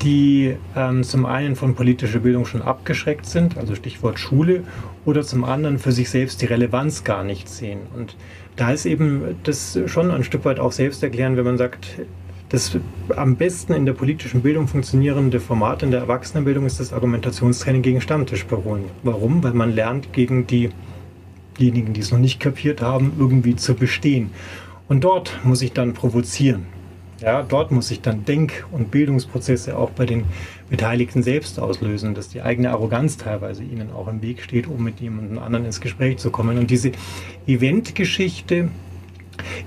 die 0.00 0.56
ähm, 0.74 1.02
zum 1.02 1.26
einen 1.26 1.56
von 1.56 1.74
politischer 1.74 2.20
Bildung 2.20 2.46
schon 2.46 2.62
abgeschreckt 2.62 3.26
sind, 3.26 3.58
also 3.58 3.74
Stichwort 3.74 4.18
Schule, 4.18 4.62
oder 5.04 5.24
zum 5.24 5.44
anderen 5.44 5.78
für 5.78 5.92
sich 5.92 6.08
selbst 6.08 6.40
die 6.40 6.46
Relevanz 6.46 7.04
gar 7.04 7.22
nicht 7.22 7.50
sehen. 7.50 7.80
Und 7.94 8.16
da 8.56 8.70
ist 8.72 8.86
eben 8.86 9.36
das 9.42 9.78
schon 9.84 10.10
ein 10.10 10.24
Stück 10.24 10.46
weit 10.46 10.58
auch 10.58 10.72
selbst 10.72 11.02
erklären, 11.02 11.36
wenn 11.36 11.44
man 11.44 11.58
sagt, 11.58 12.00
das 12.48 12.78
am 13.14 13.36
besten 13.36 13.74
in 13.74 13.84
der 13.84 13.92
politischen 13.92 14.40
Bildung 14.40 14.68
funktionierende 14.68 15.38
Format 15.38 15.82
in 15.82 15.90
der 15.90 16.00
Erwachsenenbildung 16.00 16.64
ist 16.64 16.80
das 16.80 16.94
Argumentationstraining 16.94 17.82
gegen 17.82 18.00
Stammtischparolen. 18.00 18.84
Warum? 19.02 19.44
Weil 19.44 19.52
man 19.52 19.74
lernt, 19.74 20.14
gegen 20.14 20.46
die 20.46 20.70
diejenigen, 21.58 21.92
die 21.92 22.00
es 22.00 22.12
noch 22.12 22.18
nicht 22.18 22.40
kapiert 22.40 22.80
haben, 22.80 23.12
irgendwie 23.18 23.56
zu 23.56 23.74
bestehen. 23.74 24.30
Und 24.88 25.04
dort 25.04 25.40
muss 25.44 25.62
ich 25.62 25.72
dann 25.72 25.94
provozieren. 25.94 26.66
Ja, 27.20 27.42
dort 27.42 27.70
muss 27.70 27.90
ich 27.90 28.02
dann 28.02 28.26
Denk- 28.26 28.66
und 28.72 28.90
Bildungsprozesse 28.90 29.78
auch 29.78 29.90
bei 29.90 30.04
den 30.04 30.24
Beteiligten 30.68 31.22
selbst 31.22 31.58
auslösen, 31.58 32.14
dass 32.14 32.28
die 32.28 32.42
eigene 32.42 32.70
Arroganz 32.70 33.16
teilweise 33.16 33.62
ihnen 33.62 33.90
auch 33.90 34.06
im 34.08 34.20
Weg 34.20 34.42
steht, 34.42 34.66
um 34.66 34.84
mit 34.84 35.00
jemandem 35.00 35.38
anderen 35.38 35.64
ins 35.64 35.80
Gespräch 35.80 36.18
zu 36.18 36.30
kommen. 36.30 36.58
Und 36.58 36.70
diese 36.70 36.92
Eventgeschichte 37.46 38.68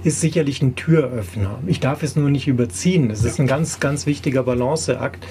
ist 0.04 0.22
sicherlich 0.22 0.62
ein 0.62 0.76
Türöffner. 0.76 1.60
Ich 1.66 1.80
darf 1.80 2.04
es 2.04 2.16
nur 2.16 2.30
nicht 2.30 2.48
überziehen. 2.48 3.10
Es 3.10 3.24
ist 3.24 3.40
ein 3.40 3.48
ganz, 3.48 3.80
ganz 3.80 4.06
wichtiger 4.06 4.44
Balanceakt. 4.44 5.26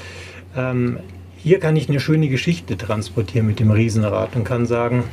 Ähm, 0.57 0.99
hier 1.37 1.61
kann 1.61 1.77
ich 1.77 1.89
eine 1.89 2.01
schöne 2.01 2.29
Geschichte 2.29 2.77
transportieren 2.77 3.47
mit 3.47 3.61
dem 3.61 3.71
Riesenrad 3.71 4.35
und 4.35 4.43
kann 4.43 4.67
sagen, 4.67 5.05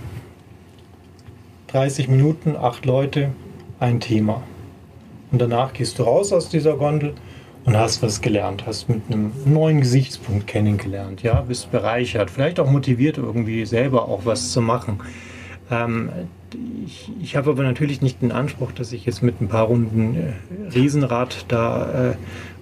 30 1.67 2.07
Minuten, 2.07 2.55
acht 2.55 2.85
Leute, 2.85 3.31
ein 3.79 3.99
Thema. 3.99 4.43
Und 5.31 5.41
danach 5.41 5.73
gehst 5.73 5.99
du 5.99 6.03
raus 6.03 6.31
aus 6.31 6.49
dieser 6.49 6.77
Gondel 6.77 7.13
und 7.65 7.75
hast 7.75 8.03
was 8.03 8.21
gelernt, 8.21 8.65
hast 8.67 8.87
mit 8.89 9.01
einem 9.09 9.31
neuen 9.45 9.81
Gesichtspunkt 9.81 10.47
kennengelernt, 10.47 11.23
ja, 11.23 11.41
bist 11.41 11.71
bereichert, 11.71 12.29
vielleicht 12.29 12.59
auch 12.59 12.69
motiviert 12.69 13.17
irgendwie 13.17 13.65
selber 13.65 14.07
auch 14.07 14.25
was 14.25 14.51
zu 14.51 14.61
machen. 14.61 14.99
Ähm, 15.71 16.09
ich, 16.85 17.11
ich 17.21 17.35
habe 17.35 17.49
aber 17.49 17.63
natürlich 17.63 18.01
nicht 18.01 18.21
den 18.21 18.31
Anspruch, 18.31 18.71
dass 18.71 18.93
ich 18.93 19.05
jetzt 19.05 19.23
mit 19.23 19.41
ein 19.41 19.47
paar 19.47 19.65
Runden 19.65 20.15
äh, 20.15 20.73
Riesenrad 20.73 21.45
da 21.47 22.11
äh, 22.11 22.15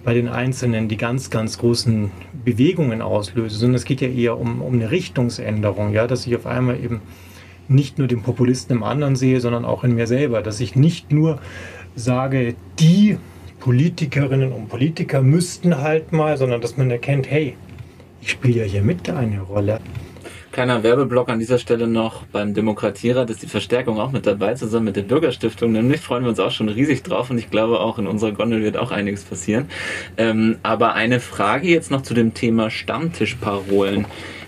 bei 0.05 0.13
den 0.13 0.29
Einzelnen 0.29 0.87
die 0.87 0.97
ganz, 0.97 1.29
ganz 1.29 1.57
großen 1.57 2.11
Bewegungen 2.45 3.01
auslöse, 3.01 3.57
sondern 3.57 3.75
es 3.75 3.85
geht 3.85 4.01
ja 4.01 4.07
eher 4.07 4.39
um, 4.39 4.61
um 4.61 4.73
eine 4.73 4.89
Richtungsänderung, 4.89 5.91
ja, 5.91 6.07
dass 6.07 6.25
ich 6.25 6.35
auf 6.35 6.45
einmal 6.45 6.81
eben 6.81 7.01
nicht 7.73 7.97
nur 7.97 8.07
den 8.07 8.21
Populisten 8.21 8.77
im 8.77 8.83
anderen 8.83 9.15
sehe, 9.15 9.41
sondern 9.41 9.65
auch 9.65 9.83
in 9.83 9.95
mir 9.95 10.07
selber. 10.07 10.41
Dass 10.41 10.59
ich 10.59 10.75
nicht 10.75 11.11
nur 11.11 11.39
sage, 11.95 12.55
die 12.79 13.17
Politikerinnen 13.59 14.51
und 14.51 14.67
Politiker 14.67 15.21
müssten 15.21 15.77
halt 15.81 16.11
mal, 16.11 16.37
sondern 16.37 16.61
dass 16.61 16.77
man 16.77 16.91
erkennt, 16.91 17.29
hey, 17.29 17.55
ich 18.21 18.31
spiele 18.31 18.61
ja 18.61 18.63
hier 18.63 18.81
mit 18.81 19.09
eine 19.09 19.41
Rolle. 19.41 19.79
Kleiner 20.53 20.83
Werbeblock 20.83 21.29
an 21.29 21.39
dieser 21.39 21.57
Stelle 21.57 21.87
noch 21.87 22.25
beim 22.27 22.53
Demokratierat 22.53 23.29
ist 23.31 23.41
die 23.41 23.47
Verstärkung 23.47 23.99
auch 23.99 24.11
mit 24.11 24.27
dabei, 24.27 24.53
zusammen 24.53 24.85
mit 24.85 24.95
der 24.95 25.01
Bürgerstiftung. 25.01 25.71
Nämlich 25.71 25.99
freuen 25.99 26.23
wir 26.23 26.29
uns 26.29 26.39
auch 26.39 26.51
schon 26.51 26.69
riesig 26.69 27.01
drauf 27.01 27.31
und 27.31 27.39
ich 27.39 27.49
glaube 27.49 27.79
auch 27.79 27.97
in 27.97 28.05
unserer 28.05 28.33
Gondel 28.33 28.61
wird 28.61 28.77
auch 28.77 28.91
einiges 28.91 29.23
passieren. 29.23 29.65
Ähm, 30.15 30.57
aber 30.61 30.93
eine 30.93 31.19
Frage 31.19 31.69
jetzt 31.69 31.89
noch 31.89 32.03
zu 32.03 32.13
dem 32.13 32.35
Thema 32.35 32.69
Stammtischparolen 32.69 34.05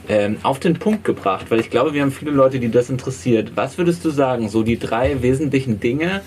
ähm, 0.10 0.38
auf 0.44 0.60
den 0.60 0.76
Punkt 0.76 1.04
gebracht, 1.04 1.48
weil 1.50 1.60
ich 1.60 1.70
glaube, 1.70 1.94
wir 1.94 2.02
haben 2.02 2.12
viele 2.12 2.32
Leute, 2.32 2.60
die 2.60 2.70
das 2.70 2.90
interessiert. 2.90 3.52
Was 3.56 3.78
würdest 3.78 4.04
du 4.06 4.10
sagen, 4.10 4.50
so 4.50 4.64
die 4.64 4.80
drei 4.80 5.22
wesentlichen 5.22 5.80
Dinge, 5.80 6.22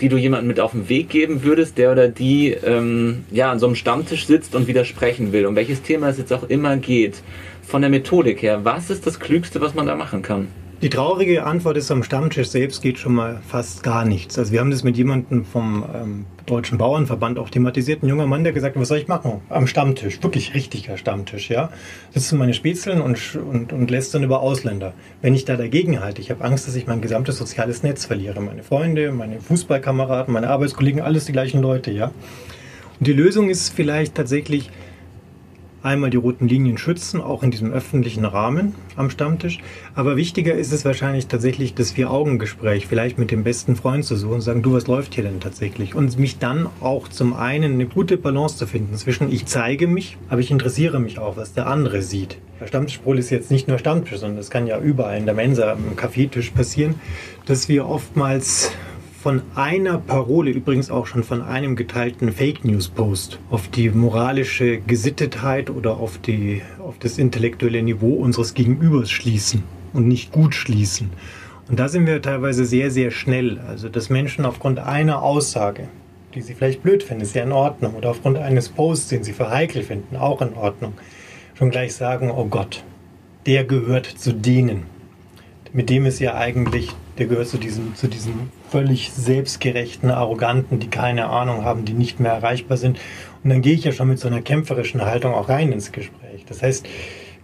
die 0.00 0.08
du 0.08 0.16
jemandem 0.16 0.48
mit 0.48 0.60
auf 0.60 0.72
den 0.72 0.88
Weg 0.88 1.08
geben 1.08 1.44
würdest, 1.44 1.78
der 1.78 1.92
oder 1.92 2.08
die 2.08 2.50
ähm, 2.50 3.24
ja 3.30 3.50
an 3.50 3.58
so 3.58 3.66
einem 3.66 3.76
Stammtisch 3.76 4.26
sitzt 4.26 4.54
und 4.54 4.66
widersprechen 4.66 5.32
will, 5.32 5.46
um 5.46 5.56
welches 5.56 5.82
Thema 5.82 6.08
es 6.08 6.18
jetzt 6.18 6.32
auch 6.32 6.44
immer 6.44 6.76
geht, 6.76 7.22
von 7.62 7.80
der 7.80 7.90
Methodik 7.90 8.42
her, 8.42 8.64
was 8.64 8.90
ist 8.90 9.06
das 9.06 9.20
Klügste, 9.20 9.60
was 9.60 9.74
man 9.74 9.86
da 9.86 9.94
machen 9.94 10.22
kann? 10.22 10.48
Die 10.84 10.90
traurige 10.90 11.46
Antwort 11.46 11.78
ist, 11.78 11.90
am 11.90 12.02
Stammtisch 12.02 12.48
selbst 12.48 12.82
geht 12.82 12.98
schon 12.98 13.14
mal 13.14 13.40
fast 13.48 13.82
gar 13.82 14.04
nichts. 14.04 14.38
Also 14.38 14.52
wir 14.52 14.60
haben 14.60 14.70
das 14.70 14.84
mit 14.84 14.98
jemandem 14.98 15.46
vom 15.46 15.82
ähm, 15.94 16.26
Deutschen 16.44 16.76
Bauernverband 16.76 17.38
auch 17.38 17.48
thematisiert. 17.48 18.02
Ein 18.02 18.08
junger 18.08 18.26
Mann, 18.26 18.44
der 18.44 18.52
gesagt 18.52 18.76
hat, 18.76 18.82
was 18.82 18.88
soll 18.88 18.98
ich 18.98 19.08
machen? 19.08 19.40
Am 19.48 19.66
Stammtisch, 19.66 20.22
wirklich 20.22 20.52
richtiger 20.52 20.98
Stammtisch, 20.98 21.48
ja. 21.48 21.70
Sitzen 22.12 22.36
meine 22.36 22.52
Spätzeln 22.52 23.00
und, 23.00 23.34
und, 23.34 23.72
und 23.72 23.90
lässt 23.90 24.12
dann 24.12 24.24
über 24.24 24.42
Ausländer. 24.42 24.92
Wenn 25.22 25.34
ich 25.34 25.46
da 25.46 25.56
dagegen 25.56 26.00
halte, 26.00 26.20
ich 26.20 26.30
habe 26.30 26.44
Angst, 26.44 26.68
dass 26.68 26.74
ich 26.74 26.86
mein 26.86 27.00
gesamtes 27.00 27.38
soziales 27.38 27.82
Netz 27.82 28.04
verliere. 28.04 28.42
Meine 28.42 28.62
Freunde, 28.62 29.10
meine 29.10 29.40
Fußballkameraden, 29.40 30.34
meine 30.34 30.50
Arbeitskollegen, 30.50 31.00
alles 31.00 31.24
die 31.24 31.32
gleichen 31.32 31.62
Leute, 31.62 31.92
ja. 31.92 32.10
Und 33.00 33.06
die 33.06 33.14
Lösung 33.14 33.48
ist 33.48 33.70
vielleicht 33.70 34.16
tatsächlich, 34.16 34.70
einmal 35.84 36.10
die 36.10 36.16
roten 36.16 36.48
Linien 36.48 36.78
schützen, 36.78 37.20
auch 37.20 37.42
in 37.42 37.50
diesem 37.50 37.72
öffentlichen 37.72 38.24
Rahmen 38.24 38.74
am 38.96 39.10
Stammtisch. 39.10 39.58
Aber 39.94 40.16
wichtiger 40.16 40.54
ist 40.54 40.72
es 40.72 40.84
wahrscheinlich 40.84 41.26
tatsächlich 41.26 41.74
das 41.74 41.92
Vier-Augen-Gespräch, 41.92 42.86
vielleicht 42.86 43.18
mit 43.18 43.30
dem 43.30 43.44
besten 43.44 43.76
Freund 43.76 44.04
zu 44.04 44.16
suchen 44.16 44.34
und 44.34 44.40
sagen, 44.40 44.62
du, 44.62 44.72
was 44.72 44.86
läuft 44.86 45.14
hier 45.14 45.24
denn 45.24 45.40
tatsächlich? 45.40 45.94
Und 45.94 46.18
mich 46.18 46.38
dann 46.38 46.68
auch 46.80 47.08
zum 47.08 47.34
einen 47.34 47.74
eine 47.74 47.86
gute 47.86 48.16
Balance 48.16 48.56
zu 48.56 48.66
finden 48.66 48.96
zwischen 48.96 49.30
ich 49.30 49.46
zeige 49.46 49.86
mich, 49.86 50.16
aber 50.28 50.40
ich 50.40 50.50
interessiere 50.50 51.00
mich 51.00 51.18
auch, 51.18 51.36
was 51.36 51.52
der 51.52 51.66
andere 51.66 52.02
sieht. 52.02 52.38
Der 52.60 53.18
ist 53.18 53.30
jetzt 53.30 53.50
nicht 53.50 53.68
nur 53.68 53.78
Stammtisch, 53.78 54.18
sondern 54.18 54.38
das 54.38 54.48
kann 54.48 54.66
ja 54.66 54.78
überall 54.78 55.18
in 55.18 55.26
der 55.26 55.34
Mensa, 55.34 55.72
am 55.72 55.96
Kaffeetisch 55.96 56.50
passieren, 56.50 56.94
dass 57.46 57.68
wir 57.68 57.86
oftmals 57.86 58.70
von 59.24 59.40
einer 59.54 59.96
Parole, 59.96 60.50
übrigens 60.50 60.90
auch 60.90 61.06
schon 61.06 61.24
von 61.24 61.40
einem 61.40 61.76
geteilten 61.76 62.30
Fake 62.30 62.62
News 62.62 62.90
Post, 62.90 63.38
auf 63.48 63.68
die 63.68 63.88
moralische 63.88 64.80
Gesittetheit 64.80 65.70
oder 65.70 65.96
auf, 65.96 66.18
die, 66.18 66.60
auf 66.78 66.98
das 66.98 67.16
intellektuelle 67.16 67.82
Niveau 67.82 68.16
unseres 68.16 68.52
Gegenübers 68.52 69.10
schließen 69.10 69.62
und 69.94 70.08
nicht 70.08 70.30
gut 70.30 70.54
schließen. 70.54 71.08
Und 71.70 71.80
da 71.80 71.88
sind 71.88 72.06
wir 72.06 72.20
teilweise 72.20 72.66
sehr, 72.66 72.90
sehr 72.90 73.10
schnell. 73.10 73.60
Also, 73.66 73.88
dass 73.88 74.10
Menschen 74.10 74.44
aufgrund 74.44 74.78
einer 74.78 75.22
Aussage 75.22 75.88
die 76.34 76.42
Sie 76.42 76.52
vielleicht 76.52 76.82
blöd 76.82 77.02
finden, 77.02 77.22
ist 77.22 77.34
ja 77.34 77.44
in 77.44 77.52
Ordnung. 77.52 77.94
Oder 77.94 78.10
aufgrund 78.10 78.36
eines 78.36 78.68
Posts, 78.68 79.08
den 79.08 79.24
Sie 79.24 79.32
für 79.32 79.48
heikel 79.48 79.84
finden, 79.84 80.16
auch 80.16 80.42
in 80.42 80.52
Ordnung. 80.52 80.92
Schon 81.54 81.70
gleich 81.70 81.94
sagen, 81.94 82.30
oh 82.30 82.44
Gott, 82.44 82.84
der 83.46 83.64
gehört 83.64 84.04
zu 84.04 84.34
denen. 84.34 84.82
Mit 85.72 85.88
dem 85.88 86.04
ist 86.04 86.18
ja 86.18 86.34
eigentlich, 86.34 86.90
der 87.16 87.26
gehört 87.26 87.48
zu 87.48 87.56
diesem, 87.56 87.94
zu 87.94 88.06
diesem 88.06 88.50
völlig 88.74 89.12
selbstgerechten, 89.12 90.10
arroganten, 90.10 90.80
die 90.80 90.88
keine 90.88 91.28
Ahnung 91.28 91.64
haben, 91.64 91.84
die 91.84 91.92
nicht 91.92 92.18
mehr 92.18 92.32
erreichbar 92.32 92.76
sind. 92.76 92.98
Und 93.44 93.50
dann 93.50 93.62
gehe 93.62 93.74
ich 93.74 93.84
ja 93.84 93.92
schon 93.92 94.08
mit 94.08 94.18
so 94.18 94.26
einer 94.26 94.42
kämpferischen 94.42 95.02
Haltung 95.02 95.32
auch 95.32 95.48
rein 95.48 95.70
ins 95.70 95.92
Gespräch. 95.92 96.44
Das 96.48 96.60
heißt, 96.60 96.84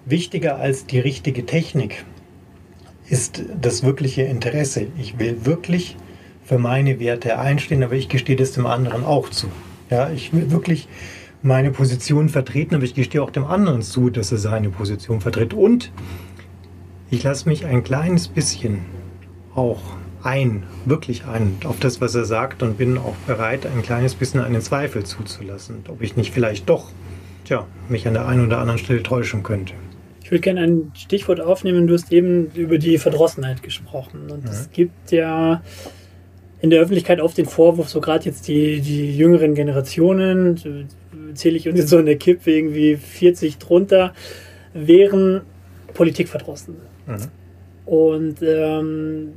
wichtiger 0.07 0.57
als 0.57 0.87
die 0.87 0.99
richtige 0.99 1.47
Technik 1.47 2.05
ist 3.09 3.45
das 3.61 3.85
wirkliche 3.85 4.23
Interesse. 4.23 4.89
Ich 5.01 5.21
will 5.21 5.45
wirklich 5.45 5.97
für 6.43 6.59
meine 6.59 6.99
Werte 6.99 7.39
einstehen, 7.39 7.85
aber 7.85 7.95
ich 7.95 8.09
gestehe 8.09 8.35
das 8.35 8.51
dem 8.51 8.67
anderen 8.67 9.05
auch 9.05 9.29
zu. 9.29 9.47
Ja, 9.89 10.11
ich 10.11 10.33
will 10.33 10.51
wirklich 10.51 10.89
meine 11.43 11.71
Position 11.71 12.29
vertreten, 12.29 12.75
aber 12.75 12.83
ich 12.83 12.95
gestehe 12.95 13.23
auch 13.23 13.31
dem 13.31 13.45
anderen 13.45 13.83
zu, 13.83 14.11
dass 14.11 14.33
er 14.33 14.39
seine 14.39 14.71
Position 14.71 15.21
vertritt. 15.21 15.55
Und 15.55 15.93
ich 17.09 17.23
lasse 17.23 17.49
mich 17.49 17.67
ein 17.67 17.85
kleines 17.85 18.27
bisschen 18.27 18.81
auch 19.55 20.00
ein, 20.23 20.65
wirklich 20.85 21.25
ein, 21.25 21.57
auf 21.65 21.79
das, 21.81 22.01
was 22.01 22.15
er 22.15 22.25
sagt 22.25 22.63
und 22.63 22.79
bin 22.79 22.99
auch 22.99 23.15
bereit, 23.27 23.67
ein 23.67 23.83
kleines 23.83 24.15
bisschen 24.15 24.41
einen 24.41 24.61
Zweifel 24.61 25.05
zuzulassen, 25.05 25.85
ob 25.89 26.03
ich 26.03 26.17
nicht 26.17 26.33
vielleicht 26.33 26.69
doch, 26.69 26.91
tja, 27.45 27.67
mich 27.89 28.07
an 28.07 28.15
der 28.15 28.27
einen 28.27 28.47
oder 28.47 28.59
anderen 28.59 28.79
Stelle 28.79 29.03
täuschen 29.03 29.43
könnte. 29.43 29.75
Ich 30.23 30.31
würde 30.31 30.43
gerne 30.43 30.61
ein 30.61 30.93
Stichwort 30.95 31.41
aufnehmen. 31.41 31.89
Du 31.89 31.95
hast 31.95 32.13
eben 32.13 32.53
über 32.55 32.79
die 32.79 32.99
Verdrossenheit 32.99 33.65
gesprochen. 33.65 34.31
Und 34.31 34.45
es 34.45 34.71
gibt 34.71 35.11
ja 35.11 35.61
in 36.61 36.71
der 36.71 36.81
Öffentlichkeit 36.81 37.21
oft 37.21 37.37
den 37.37 37.47
Vorwurf, 37.47 37.89
so 37.89 38.01
gerade 38.01 38.27
jetzt 38.27 38.47
die, 38.47 38.81
die 38.81 39.17
jüngeren 39.17 39.55
Generationen, 39.55 40.89
zähle 41.35 41.57
ich 41.57 41.69
uns 41.69 41.79
jetzt 41.79 41.89
so 41.89 41.99
in 41.99 42.07
der 42.07 42.17
Kippe 42.17 42.53
irgendwie 42.53 42.97
40 42.97 43.59
drunter, 43.59 44.15
wären 44.73 45.41
Politikverdrossen. 45.95 46.77
Und 47.87 48.37
ähm, 48.43 49.33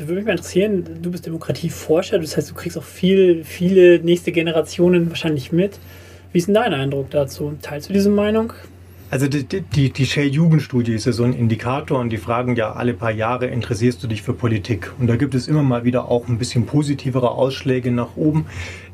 da 0.00 0.08
würde 0.08 0.16
mich 0.16 0.26
mal 0.26 0.32
interessieren, 0.32 0.84
du 1.02 1.10
bist 1.10 1.26
Demokratieforscher, 1.26 2.18
das 2.18 2.36
heißt, 2.36 2.50
du 2.50 2.54
kriegst 2.54 2.78
auch 2.78 2.84
viel, 2.84 3.44
viele 3.44 3.98
nächste 3.98 4.32
Generationen 4.32 5.10
wahrscheinlich 5.10 5.52
mit. 5.52 5.78
Wie 6.32 6.38
ist 6.38 6.46
denn 6.46 6.54
dein 6.54 6.72
Eindruck 6.72 7.10
dazu? 7.10 7.52
Teilst 7.60 7.90
du 7.90 7.92
diese 7.92 8.08
Meinung? 8.08 8.54
Also 9.10 9.26
die, 9.26 9.44
die, 9.44 9.90
die 9.90 10.06
Shell-Jugendstudie 10.06 10.94
ist 10.94 11.04
ja 11.04 11.12
so 11.12 11.24
ein 11.24 11.34
Indikator 11.34 11.98
und 11.98 12.10
die 12.10 12.16
fragen 12.16 12.54
ja 12.54 12.72
alle 12.72 12.94
paar 12.94 13.10
Jahre, 13.10 13.48
interessierst 13.48 14.02
du 14.02 14.06
dich 14.06 14.22
für 14.22 14.32
Politik? 14.32 14.92
Und 15.00 15.08
da 15.08 15.16
gibt 15.16 15.34
es 15.34 15.48
immer 15.48 15.64
mal 15.64 15.84
wieder 15.84 16.08
auch 16.08 16.28
ein 16.28 16.38
bisschen 16.38 16.64
positivere 16.64 17.32
Ausschläge 17.32 17.90
nach 17.90 18.16
oben. 18.16 18.46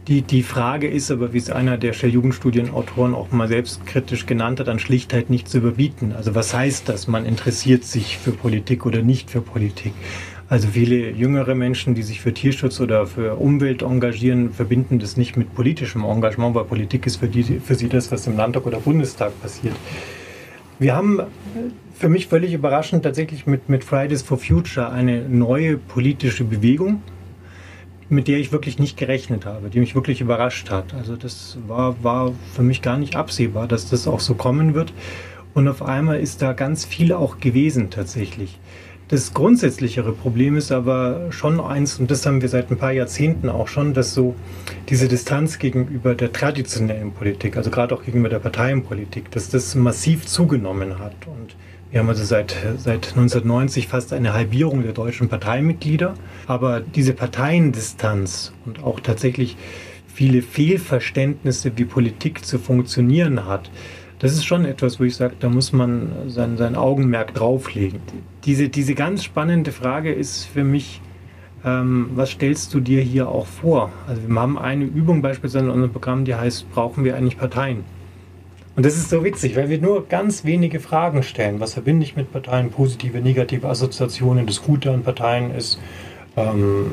Die, 0.09 0.23
die 0.23 0.42
Frage 0.42 0.88
ist 0.88 1.11
aber, 1.11 1.35
wie 1.35 1.38
es 1.38 1.51
einer 1.51 1.77
der 1.77 1.92
Shell-Jugendstudienautoren 1.92 3.14
auch 3.14 3.31
mal 3.31 3.49
selbstkritisch 3.49 4.25
genannt 4.25 4.59
hat, 4.59 4.69
an 4.69 4.79
Schlichtheit 4.79 5.29
nicht 5.29 5.49
zu 5.49 5.59
überbieten. 5.59 6.14
Also 6.16 6.35
was 6.35 6.55
heißt 6.55 6.88
das, 6.88 7.09
man 7.09 7.27
interessiert 7.27 7.85
sich 7.85 8.16
für 8.16 8.33
Politik 8.33 8.87
oder 8.87 9.03
nicht 9.03 9.31
für 9.31 9.42
Politik? 9.42 9.92
Also 10.48 10.68
viele 10.68 11.11
jüngere 11.11 11.56
Menschen, 11.56 11.96
die 11.96 12.04
sich 12.04 12.20
für 12.20 12.32
Tierschutz 12.32 12.78
oder 12.78 13.06
für 13.06 13.35
Umwelt 13.35 13.82
engagieren, 13.82 14.52
verbinden 14.52 15.00
das 15.00 15.16
nicht 15.16 15.37
mit 15.37 15.52
politischem 15.54 16.04
Engagement, 16.04 16.54
weil 16.54 16.64
Politik 16.64 17.04
ist 17.06 17.16
für, 17.16 17.26
die, 17.26 17.42
für 17.42 17.74
sie 17.74 17.88
das, 17.88 18.12
was 18.12 18.28
im 18.28 18.37
Landtag 18.37 18.64
oder 18.64 18.78
Bundestag 18.78 19.40
passiert. 19.42 19.74
Wir 20.78 20.94
haben 20.94 21.20
für 21.94 22.09
mich 22.09 22.28
völlig 22.28 22.52
überraschend 22.52 23.02
tatsächlich 23.02 23.46
mit, 23.46 23.68
mit 23.68 23.82
Fridays 23.82 24.22
for 24.22 24.38
Future 24.38 24.90
eine 24.90 25.28
neue 25.28 25.78
politische 25.78 26.44
Bewegung, 26.44 27.02
mit 28.09 28.28
der 28.28 28.38
ich 28.38 28.52
wirklich 28.52 28.78
nicht 28.78 28.96
gerechnet 28.96 29.46
habe, 29.46 29.68
die 29.68 29.80
mich 29.80 29.96
wirklich 29.96 30.20
überrascht 30.20 30.70
hat. 30.70 30.94
Also 30.94 31.16
das 31.16 31.59
war, 31.66 31.96
war 32.04 32.32
für 32.54 32.62
mich 32.62 32.82
gar 32.82 32.98
nicht 32.98 33.16
absehbar, 33.16 33.66
dass 33.66 33.90
das 33.90 34.06
auch 34.06 34.20
so 34.20 34.35
kommen 34.35 34.74
wird. 34.74 34.92
Und 35.54 35.66
auf 35.66 35.82
einmal 35.82 36.20
ist 36.20 36.40
da 36.40 36.52
ganz 36.52 36.85
viel 36.85 37.12
auch 37.12 37.40
gewesen 37.40 37.90
tatsächlich. 37.90 38.61
Das 39.09 39.33
grundsätzlichere 39.33 40.12
Problem 40.12 40.57
ist 40.57 40.73
aber 40.73 41.29
schon 41.31 41.61
eins, 41.61 42.01
und 42.01 42.11
das 42.11 42.27
haben 42.27 42.42
wir 42.42 42.49
seit 42.49 42.73
ein 42.73 42.77
paar 42.77 42.90
Jahrzehnten 42.90 43.49
auch 43.49 43.69
schon, 43.69 43.95
dass 43.95 44.14
so 44.14 44.35
diese 44.88 45.07
Distanz 45.07 45.61
gegenüber 45.61 46.16
der 46.16 46.33
traditionellen 46.33 47.12
Politik, 47.12 47.57
also 47.57 47.71
gerade 47.71 47.95
auch 47.95 48.03
gegenüber 48.03 48.29
der 48.29 48.40
Parteienpolitik, 48.40 49.31
dass 49.31 49.49
das 49.49 49.77
massiv 49.77 50.27
zugenommen 50.27 50.99
hat. 50.99 51.14
Und 51.27 51.55
wir 51.92 52.01
haben 52.01 52.09
also 52.09 52.25
seit, 52.25 52.57
seit 52.79 53.11
1990 53.11 53.87
fast 53.87 54.12
eine 54.12 54.33
Halbierung 54.33 54.83
der 54.83 54.92
deutschen 54.92 55.29
Parteimitglieder. 55.29 56.14
Aber 56.49 56.81
diese 56.81 57.12
Parteiendistanz 57.12 58.53
und 58.64 58.83
auch 58.83 58.99
tatsächlich 58.99 59.57
viele 60.12 60.42
Fehlverständnisse, 60.42 61.73
wie 61.77 61.85
Politik 61.85 62.45
zu 62.45 62.59
funktionieren 62.59 63.47
hat, 63.47 63.71
das 64.18 64.33
ist 64.33 64.44
schon 64.44 64.64
etwas, 64.64 64.98
wo 64.98 65.05
ich 65.05 65.16
sage, 65.16 65.35
da 65.38 65.48
muss 65.48 65.72
man 65.72 66.11
sein, 66.29 66.57
sein 66.57 66.74
Augenmerk 66.74 67.35
drauflegen. 67.35 68.00
Diese, 68.44 68.68
diese 68.68 68.94
ganz 68.94 69.24
spannende 69.24 69.72
Frage 69.72 70.12
ist 70.12 70.44
für 70.44 70.64
mich, 70.64 71.00
ähm, 71.64 72.11
was 72.14 72.31
stellst 72.31 72.72
du 72.72 72.81
dir 72.81 73.02
hier 73.02 73.29
auch 73.29 73.46
vor? 73.46 73.90
Also 74.07 74.22
wir 74.26 74.40
haben 74.40 74.59
eine 74.59 74.85
Übung 74.85 75.20
beispielsweise 75.20 75.66
in 75.66 75.70
unserem 75.70 75.92
Programm, 75.92 76.24
die 76.24 76.35
heißt, 76.35 76.70
brauchen 76.72 77.05
wir 77.05 77.16
eigentlich 77.16 77.38
Parteien? 77.38 77.85
Und 78.76 78.85
das 78.85 78.96
ist 78.96 79.09
so 79.09 79.24
witzig, 79.24 79.57
weil 79.57 79.70
wir 79.70 79.81
nur 79.81 80.07
ganz 80.07 80.44
wenige 80.44 80.81
Fragen 80.81 81.22
stellen. 81.22 81.61
Was 81.61 81.74
verbinde 81.74 82.05
ich 82.05 82.14
mit 82.14 82.31
Parteien? 82.31 82.70
Positive, 82.70 83.20
negative 83.20 83.66
Assoziationen. 83.66 84.46
Das 84.46 84.62
Gute 84.62 84.92
an 84.92 85.02
Parteien 85.02 85.55
ist, 85.55 85.81
ähm, 86.37 86.87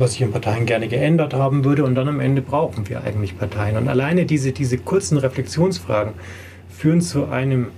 was 0.00 0.14
ich 0.14 0.22
in 0.22 0.32
Parteien 0.32 0.66
gerne 0.66 0.88
geändert 0.88 1.34
haben 1.34 1.64
würde. 1.64 1.84
Und 1.84 1.94
dann 1.94 2.08
am 2.08 2.20
Ende 2.20 2.42
brauchen 2.42 2.88
wir 2.88 3.04
eigentlich 3.04 3.38
Parteien. 3.38 3.76
Und 3.76 3.88
alleine 3.88 4.24
diese, 4.24 4.52
diese 4.52 4.78
kurzen 4.78 5.18
Reflexionsfragen 5.18 6.14
führen 6.70 7.02
zu 7.02 7.26
einem, 7.26 7.68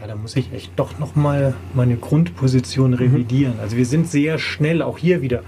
ja, 0.00 0.06
da 0.06 0.14
muss 0.14 0.36
ich 0.36 0.52
echt 0.52 0.72
doch 0.76 0.98
nochmal 0.98 1.54
meine 1.72 1.96
Grundposition 1.96 2.92
revidieren. 2.92 3.54
Also 3.60 3.76
wir 3.76 3.86
sind 3.86 4.08
sehr 4.08 4.38
schnell, 4.38 4.82
auch 4.82 4.98
hier 4.98 5.22
wieder, 5.22 5.42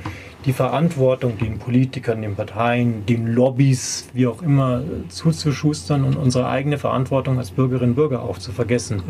die 0.47 0.53
Verantwortung 0.53 1.37
den 1.39 1.59
Politikern, 1.59 2.23
den 2.23 2.37
Parteien, 2.37 3.05
den 3.07 3.27
Lobbys, 3.27 4.09
wie 4.15 4.29
auch 4.29 4.43
immer, 4.43 4.85
zuzuschustern 5.09 6.05
und 6.05 6.17
unsere 6.17 6.49
eigene 6.49 6.79
Verantwortung 6.79 7.39
als 7.39 7.51
Bürgerinnen 7.51 7.91
und 7.91 7.97
Bürger 7.97 8.23
auch 8.23 8.39
zu 8.39 8.53
vergessen. 8.53 9.03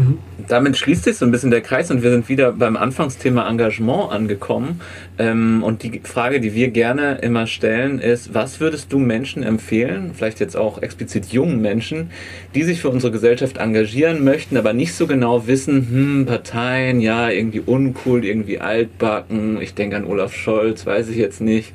Damit 0.49 0.79
schließt 0.79 1.05
sich 1.05 1.19
so 1.19 1.27
ein 1.27 1.31
bisschen 1.31 1.51
der 1.51 1.61
Kreis 1.61 1.91
und 1.91 2.03
wir 2.03 2.11
sind 2.11 2.31
wieder 2.31 2.53
beim 2.53 2.77
Anfangsthema 2.77 3.47
Engagement 3.49 4.13
angekommen. 4.13 4.81
Ähm, 5.19 5.63
und 5.63 5.83
die 5.83 6.01
Frage, 6.05 6.41
die 6.41 6.55
wir 6.55 6.71
gerne 6.71 7.17
immer 7.17 7.47
stellen, 7.47 7.99
ist, 7.99 8.33
was 8.33 8.59
würdest 8.61 8.93
du 8.93 8.99
Menschen 8.99 9.43
empfehlen, 9.43 10.13
vielleicht 10.15 10.41
jetzt 10.41 10.57
auch 10.57 10.81
explizit 10.81 11.27
jungen 11.27 11.61
Menschen, 11.61 12.11
die 12.55 12.63
sich 12.63 12.81
für 12.81 12.89
unsere 12.89 13.13
Gesellschaft 13.13 13.59
engagieren 13.59 14.25
möchten, 14.25 14.57
aber 14.57 14.73
nicht 14.73 14.95
so 14.95 15.07
genau 15.07 15.47
wissen, 15.47 15.87
hm, 15.91 16.27
Parteien, 16.27 17.01
ja, 17.01 17.29
irgendwie 17.29 17.61
uncool, 17.61 18.25
irgendwie 18.25 18.59
altbacken, 18.59 19.61
ich 19.61 19.75
denke 19.75 19.97
an 19.97 20.05
Olaf 20.05 20.35
Scholz, 20.35 20.87
weiß 20.87 21.11
ich 21.11 21.26
jetzt 21.27 21.41
nicht. 21.41 21.73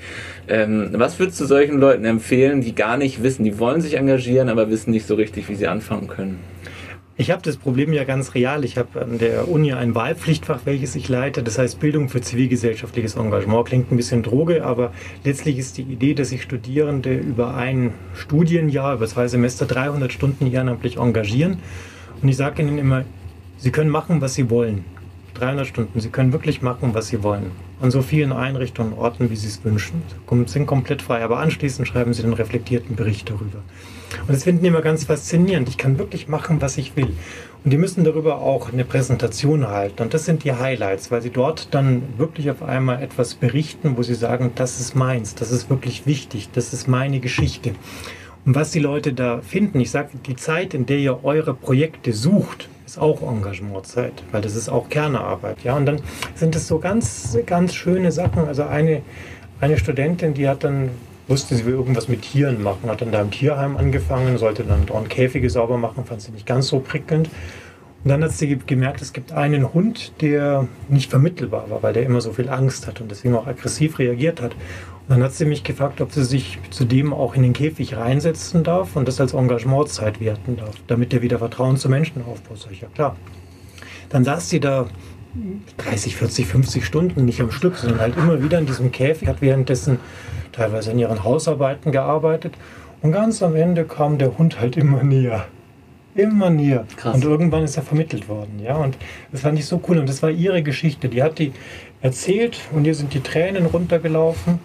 Ähm, 0.47 0.89
was 0.93 1.19
würdest 1.19 1.39
du 1.39 1.45
solchen 1.45 1.79
Leuten 1.79 2.05
empfehlen, 2.05 2.61
die 2.61 2.73
gar 2.73 2.97
nicht 2.97 3.21
wissen, 3.21 3.43
die 3.43 3.59
wollen 3.59 3.81
sich 3.81 3.97
engagieren, 3.97 4.49
aber 4.49 4.69
wissen 4.69 4.91
nicht 4.91 5.05
so 5.05 5.15
richtig, 5.15 5.49
wie 5.49 5.55
sie 5.55 5.67
anfangen 5.67 6.07
können? 6.07 6.39
Ich 7.17 7.29
habe 7.29 7.43
das 7.43 7.57
Problem 7.57 7.93
ja 7.93 8.03
ganz 8.03 8.33
real. 8.33 8.65
Ich 8.65 8.79
habe 8.79 8.99
an 9.01 9.19
der 9.19 9.47
Uni 9.47 9.73
ein 9.73 9.93
Wahlpflichtfach, 9.93 10.61
welches 10.65 10.95
ich 10.95 11.07
leite. 11.07 11.43
Das 11.43 11.59
heißt 11.59 11.79
Bildung 11.79 12.09
für 12.09 12.21
zivilgesellschaftliches 12.21 13.15
Engagement. 13.15 13.67
Klingt 13.67 13.91
ein 13.91 13.95
bisschen 13.97 14.23
Droge, 14.23 14.65
aber 14.65 14.91
letztlich 15.23 15.59
ist 15.59 15.77
die 15.77 15.83
Idee, 15.83 16.15
dass 16.15 16.29
sich 16.29 16.41
Studierende 16.41 17.13
über 17.13 17.53
ein 17.53 17.93
Studienjahr, 18.15 18.95
über 18.95 19.05
zwei 19.05 19.27
Semester 19.27 19.67
300 19.67 20.11
Stunden 20.11 20.51
ehrenamtlich 20.51 20.97
engagieren. 20.97 21.57
Und 22.23 22.29
ich 22.29 22.37
sage 22.37 22.63
ihnen 22.63 22.79
immer, 22.79 23.03
sie 23.57 23.71
können 23.71 23.91
machen, 23.91 24.21
was 24.21 24.33
sie 24.33 24.49
wollen. 24.49 24.83
300 25.35 25.67
Stunden. 25.67 25.99
Sie 25.99 26.09
können 26.09 26.33
wirklich 26.33 26.63
machen, 26.63 26.95
was 26.95 27.09
sie 27.09 27.21
wollen. 27.21 27.51
An 27.81 27.89
so 27.89 28.03
vielen 28.03 28.31
Einrichtungen, 28.31 28.93
Orten, 28.93 29.31
wie 29.31 29.35
sie 29.35 29.47
es 29.47 29.63
wünschen. 29.63 30.03
Sind 30.45 30.67
komplett 30.67 31.01
frei. 31.01 31.23
Aber 31.23 31.39
anschließend 31.39 31.87
schreiben 31.87 32.13
sie 32.13 32.21
den 32.21 32.33
reflektierten 32.33 32.95
Bericht 32.95 33.29
darüber. 33.29 33.59
Und 34.27 34.29
das 34.29 34.43
finden 34.43 34.61
die 34.61 34.67
immer 34.67 34.81
ganz 34.81 35.05
faszinierend. 35.05 35.67
Ich 35.67 35.77
kann 35.77 35.97
wirklich 35.97 36.27
machen, 36.27 36.61
was 36.61 36.77
ich 36.77 36.95
will. 36.95 37.09
Und 37.63 37.71
die 37.71 37.77
müssen 37.77 38.03
darüber 38.03 38.37
auch 38.37 38.71
eine 38.71 38.85
Präsentation 38.85 39.67
halten. 39.67 40.03
Und 40.03 40.13
das 40.13 40.25
sind 40.25 40.43
die 40.43 40.53
Highlights, 40.53 41.09
weil 41.11 41.21
sie 41.21 41.31
dort 41.31 41.73
dann 41.73 42.03
wirklich 42.17 42.51
auf 42.51 42.61
einmal 42.61 43.01
etwas 43.01 43.33
berichten, 43.35 43.97
wo 43.97 44.03
sie 44.03 44.15
sagen, 44.15 44.51
das 44.55 44.79
ist 44.79 44.95
meins, 44.95 45.35
das 45.35 45.51
ist 45.51 45.69
wirklich 45.69 46.05
wichtig, 46.05 46.49
das 46.53 46.73
ist 46.73 46.87
meine 46.87 47.19
Geschichte. 47.19 47.73
Und 48.45 48.55
was 48.55 48.71
die 48.71 48.79
Leute 48.79 49.13
da 49.13 49.41
finden, 49.41 49.79
ich 49.79 49.91
sage, 49.91 50.09
die 50.25 50.35
Zeit, 50.35 50.73
in 50.73 50.87
der 50.87 50.97
ihr 50.97 51.23
eure 51.23 51.53
Projekte 51.53 52.13
sucht, 52.13 52.67
ist 52.91 52.97
auch 52.97 53.21
Engagementzeit, 53.21 54.11
weil 54.33 54.41
das 54.41 54.53
ist 54.53 54.67
auch 54.67 54.89
Kernarbeit. 54.89 55.63
Ja, 55.63 55.77
und 55.77 55.85
dann 55.85 56.01
sind 56.35 56.57
es 56.57 56.67
so 56.67 56.77
ganz, 56.77 57.37
ganz 57.45 57.73
schöne 57.73 58.11
Sachen. 58.11 58.45
Also 58.49 58.63
eine, 58.63 59.01
eine 59.61 59.77
Studentin, 59.77 60.33
die 60.33 60.49
hat 60.49 60.65
dann 60.65 60.89
wusste, 61.25 61.55
sie 61.55 61.65
will 61.65 61.75
irgendwas 61.75 62.09
mit 62.09 62.21
Tieren 62.23 62.61
machen, 62.61 62.89
hat 62.89 63.01
dann 63.01 63.13
da 63.13 63.21
im 63.21 63.31
Tierheim 63.31 63.77
angefangen, 63.77 64.37
sollte 64.37 64.63
dann 64.63 64.85
dort 64.85 65.09
Käfige 65.09 65.49
sauber 65.49 65.77
machen, 65.77 66.03
fand 66.03 66.21
sie 66.21 66.33
nicht 66.33 66.45
ganz 66.45 66.67
so 66.67 66.81
prickelnd. 66.81 67.29
Und 68.03 68.09
dann 68.09 68.23
hat 68.25 68.33
sie 68.33 68.57
gemerkt, 68.57 69.01
es 69.01 69.13
gibt 69.13 69.31
einen 69.31 69.73
Hund, 69.73 70.11
der 70.19 70.67
nicht 70.89 71.09
vermittelbar 71.09 71.69
war, 71.69 71.83
weil 71.83 71.93
der 71.93 72.03
immer 72.03 72.19
so 72.19 72.33
viel 72.33 72.49
Angst 72.49 72.87
hat 72.87 72.99
und 72.99 73.09
deswegen 73.09 73.35
auch 73.35 73.47
aggressiv 73.47 73.99
reagiert 73.99 74.41
hat. 74.41 74.53
Dann 75.11 75.23
hat 75.23 75.33
sie 75.33 75.43
mich 75.43 75.65
gefragt, 75.65 75.99
ob 75.99 76.13
sie 76.13 76.23
sich 76.23 76.57
zudem 76.69 77.13
auch 77.13 77.35
in 77.35 77.43
den 77.43 77.51
Käfig 77.51 77.97
reinsetzen 77.97 78.63
darf 78.63 78.95
und 78.95 79.09
das 79.09 79.19
als 79.19 79.33
Engagementzeit 79.33 80.21
werten 80.21 80.55
darf, 80.55 80.73
damit 80.87 81.13
er 81.13 81.21
wieder 81.21 81.37
Vertrauen 81.37 81.75
zu 81.75 81.89
Menschen 81.89 82.23
aufbaut. 82.23 82.59
Sag 82.59 82.71
ich, 82.71 82.79
ja 82.79 82.87
klar. 82.87 83.17
Dann 84.07 84.23
saß 84.23 84.49
sie 84.49 84.61
da 84.61 84.87
30, 85.79 86.15
40, 86.15 86.45
50 86.45 86.85
Stunden 86.85 87.25
nicht 87.25 87.41
am 87.41 87.51
Stück, 87.51 87.75
sondern 87.75 87.99
halt 87.99 88.15
immer 88.15 88.41
wieder 88.41 88.57
in 88.57 88.65
diesem 88.65 88.93
Käfig, 88.93 89.27
hat 89.27 89.41
währenddessen 89.41 89.99
teilweise 90.53 90.91
in 90.91 90.99
ihren 90.99 91.25
Hausarbeiten 91.25 91.91
gearbeitet 91.91 92.53
und 93.01 93.11
ganz 93.11 93.43
am 93.43 93.57
Ende 93.57 93.83
kam 93.83 94.17
der 94.17 94.37
Hund 94.37 94.61
halt 94.61 94.77
immer 94.77 95.03
näher. 95.03 95.45
Immer 96.15 96.49
näher. 96.49 96.85
Krass. 96.95 97.15
Und 97.15 97.25
irgendwann 97.25 97.65
ist 97.65 97.75
er 97.75 97.83
vermittelt 97.83 98.29
worden. 98.29 98.61
Ja, 98.63 98.77
und 98.77 98.97
das 99.33 99.41
fand 99.41 99.59
ich 99.59 99.65
so 99.65 99.81
cool. 99.89 99.97
Und 99.97 100.07
das 100.07 100.23
war 100.23 100.29
ihre 100.29 100.63
Geschichte. 100.63 101.09
Die 101.09 101.21
hat 101.21 101.37
die 101.37 101.51
erzählt 102.01 102.61
und 102.71 102.85
ihr 102.85 102.95
sind 102.95 103.13
die 103.13 103.19
Tränen 103.19 103.65
runtergelaufen. 103.65 104.59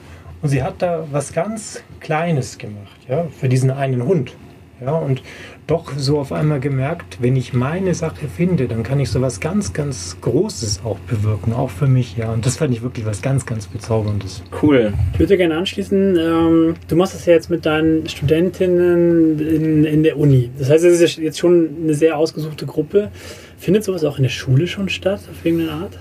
Und 0.46 0.50
sie 0.50 0.62
hat 0.62 0.80
da 0.80 1.04
was 1.10 1.32
ganz 1.32 1.82
Kleines 1.98 2.56
gemacht, 2.56 3.00
ja, 3.08 3.26
für 3.36 3.48
diesen 3.48 3.72
einen 3.72 4.04
Hund. 4.04 4.36
Ja, 4.80 4.92
und 4.92 5.20
doch 5.66 5.94
so 5.96 6.20
auf 6.20 6.30
einmal 6.30 6.60
gemerkt, 6.60 7.18
wenn 7.20 7.34
ich 7.34 7.52
meine 7.52 7.94
Sache 7.94 8.28
finde, 8.28 8.68
dann 8.68 8.84
kann 8.84 9.00
ich 9.00 9.10
so 9.10 9.20
was 9.20 9.40
ganz, 9.40 9.72
ganz 9.72 10.16
Großes 10.20 10.82
auch 10.84 11.00
bewirken, 11.00 11.52
auch 11.52 11.70
für 11.70 11.88
mich, 11.88 12.16
ja. 12.16 12.30
Und 12.32 12.46
das 12.46 12.58
fand 12.58 12.72
ich 12.72 12.82
wirklich 12.82 13.04
was 13.06 13.22
ganz, 13.22 13.44
ganz 13.44 13.66
Bezauberndes. 13.66 14.44
Cool. 14.62 14.92
Ich 15.14 15.18
würde 15.18 15.36
gerne 15.36 15.56
anschließen, 15.56 16.16
ähm, 16.16 16.74
du 16.86 16.94
machst 16.94 17.16
das 17.16 17.26
ja 17.26 17.32
jetzt 17.32 17.50
mit 17.50 17.66
deinen 17.66 18.08
Studentinnen 18.08 19.40
in, 19.40 19.84
in 19.84 20.04
der 20.04 20.16
Uni. 20.16 20.52
Das 20.60 20.70
heißt, 20.70 20.84
es 20.84 21.00
ist 21.00 21.16
jetzt 21.16 21.40
schon 21.40 21.70
eine 21.82 21.94
sehr 21.94 22.16
ausgesuchte 22.16 22.66
Gruppe. 22.66 23.10
Findet 23.58 23.82
sowas 23.82 24.04
auch 24.04 24.18
in 24.18 24.22
der 24.22 24.30
Schule 24.30 24.68
schon 24.68 24.88
statt, 24.90 25.22
auf 25.28 25.44
irgendeine 25.44 25.72
Art? 25.72 25.98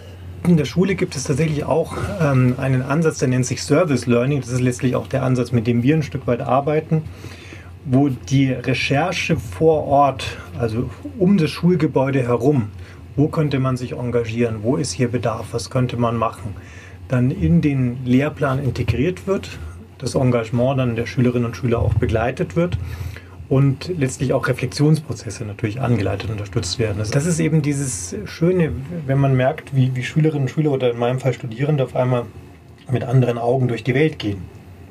In 0.47 0.57
der 0.57 0.65
Schule 0.65 0.93
gibt 0.93 1.15
es 1.15 1.23
tatsächlich 1.23 1.63
auch 1.63 1.97
ähm, 2.21 2.55
einen 2.59 2.83
Ansatz, 2.83 3.17
der 3.17 3.29
nennt 3.29 3.47
sich 3.47 3.63
Service 3.63 4.05
Learning. 4.05 4.41
Das 4.41 4.49
ist 4.49 4.61
letztlich 4.61 4.95
auch 4.95 5.07
der 5.07 5.23
Ansatz, 5.23 5.51
mit 5.51 5.65
dem 5.65 5.81
wir 5.81 5.95
ein 5.95 6.03
Stück 6.03 6.27
weit 6.27 6.41
arbeiten, 6.41 7.01
wo 7.85 8.09
die 8.09 8.51
Recherche 8.51 9.37
vor 9.37 9.87
Ort, 9.87 10.37
also 10.59 10.89
um 11.17 11.37
das 11.37 11.49
Schulgebäude 11.49 12.21
herum, 12.21 12.69
wo 13.15 13.27
könnte 13.27 13.59
man 13.59 13.75
sich 13.75 13.93
engagieren, 13.93 14.57
wo 14.61 14.75
ist 14.75 14.91
hier 14.91 15.07
Bedarf, 15.07 15.47
was 15.51 15.71
könnte 15.71 15.97
man 15.97 16.15
machen, 16.15 16.55
dann 17.07 17.31
in 17.31 17.61
den 17.61 18.05
Lehrplan 18.05 18.63
integriert 18.63 19.25
wird, 19.25 19.57
das 19.97 20.13
Engagement 20.13 20.77
dann 20.77 20.95
der 20.95 21.07
Schülerinnen 21.07 21.45
und 21.45 21.57
Schüler 21.57 21.79
auch 21.79 21.95
begleitet 21.95 22.55
wird 22.55 22.77
und 23.49 23.91
letztlich 23.97 24.33
auch 24.33 24.47
Reflexionsprozesse 24.47 25.45
natürlich 25.45 25.79
angeleitet 25.79 26.25
und 26.25 26.33
unterstützt 26.33 26.79
werden. 26.79 26.99
Also 26.99 27.13
das 27.13 27.25
ist 27.25 27.39
eben 27.39 27.61
dieses 27.61 28.15
Schöne, 28.25 28.71
wenn 29.05 29.19
man 29.19 29.35
merkt, 29.35 29.75
wie, 29.75 29.95
wie 29.95 30.03
Schülerinnen 30.03 30.43
und 30.43 30.49
Schüler 30.49 30.71
oder 30.71 30.91
in 30.91 30.97
meinem 30.97 31.19
Fall 31.19 31.33
Studierende 31.33 31.83
auf 31.83 31.95
einmal 31.95 32.25
mit 32.91 33.03
anderen 33.03 33.37
Augen 33.37 33.67
durch 33.67 33.83
die 33.83 33.93
Welt 33.93 34.19
gehen. 34.19 34.43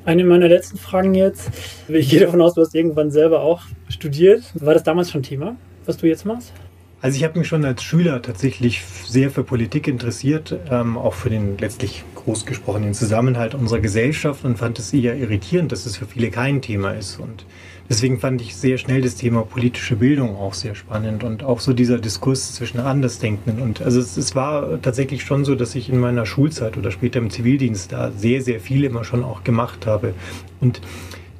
Eine 0.04 0.24
meiner 0.24 0.48
letzten 0.48 0.76
Fragen 0.76 1.14
jetzt. 1.14 1.50
Ich 1.88 2.10
gehe 2.10 2.20
davon 2.20 2.42
aus, 2.42 2.54
du 2.54 2.60
hast 2.60 2.74
irgendwann 2.74 3.10
selber 3.10 3.40
auch 3.40 3.62
studiert. 3.88 4.42
War 4.54 4.74
das 4.74 4.82
damals 4.82 5.10
schon 5.10 5.22
Thema, 5.22 5.56
was 5.86 5.96
du 5.96 6.06
jetzt 6.06 6.26
machst? 6.26 6.52
Also 7.00 7.16
ich 7.16 7.24
habe 7.24 7.38
mich 7.38 7.48
schon 7.48 7.64
als 7.64 7.82
Schüler 7.82 8.22
tatsächlich 8.22 8.82
sehr 8.82 9.30
für 9.30 9.44
Politik 9.44 9.88
interessiert, 9.88 10.56
ähm, 10.70 10.96
auch 10.96 11.12
für 11.12 11.28
den 11.28 11.58
letztlich 11.58 12.02
groß 12.14 12.46
gesprochenen 12.46 12.94
Zusammenhalt 12.94 13.54
unserer 13.54 13.80
Gesellschaft 13.80 14.44
und 14.44 14.56
fand 14.56 14.78
es 14.78 14.92
eher 14.92 15.14
irritierend, 15.14 15.70
dass 15.72 15.84
es 15.84 15.98
für 15.98 16.06
viele 16.06 16.30
kein 16.30 16.62
Thema 16.62 16.92
ist. 16.92 17.18
Und 17.18 17.44
deswegen 17.88 18.18
fand 18.18 18.40
ich 18.40 18.56
sehr 18.56 18.78
schnell 18.78 19.02
das 19.02 19.16
Thema 19.16 19.42
politische 19.42 19.96
Bildung 19.96 20.36
auch 20.36 20.54
sehr 20.54 20.74
spannend 20.74 21.24
und 21.24 21.42
auch 21.42 21.60
so 21.60 21.72
dieser 21.72 21.98
Diskurs 21.98 22.54
zwischen 22.54 22.80
Andersdenkenden. 22.80 23.62
Und 23.62 23.82
also 23.82 24.00
es, 24.00 24.16
es 24.16 24.34
war 24.34 24.80
tatsächlich 24.82 25.24
schon 25.24 25.44
so, 25.44 25.54
dass 25.54 25.74
ich 25.74 25.88
in 25.88 25.98
meiner 25.98 26.26
Schulzeit 26.26 26.76
oder 26.76 26.90
später 26.90 27.18
im 27.18 27.30
Zivildienst 27.30 27.92
da 27.92 28.10
sehr, 28.12 28.42
sehr 28.42 28.60
viel 28.60 28.84
immer 28.84 29.04
schon 29.04 29.24
auch 29.24 29.44
gemacht 29.44 29.86
habe. 29.86 30.14
Und 30.60 30.80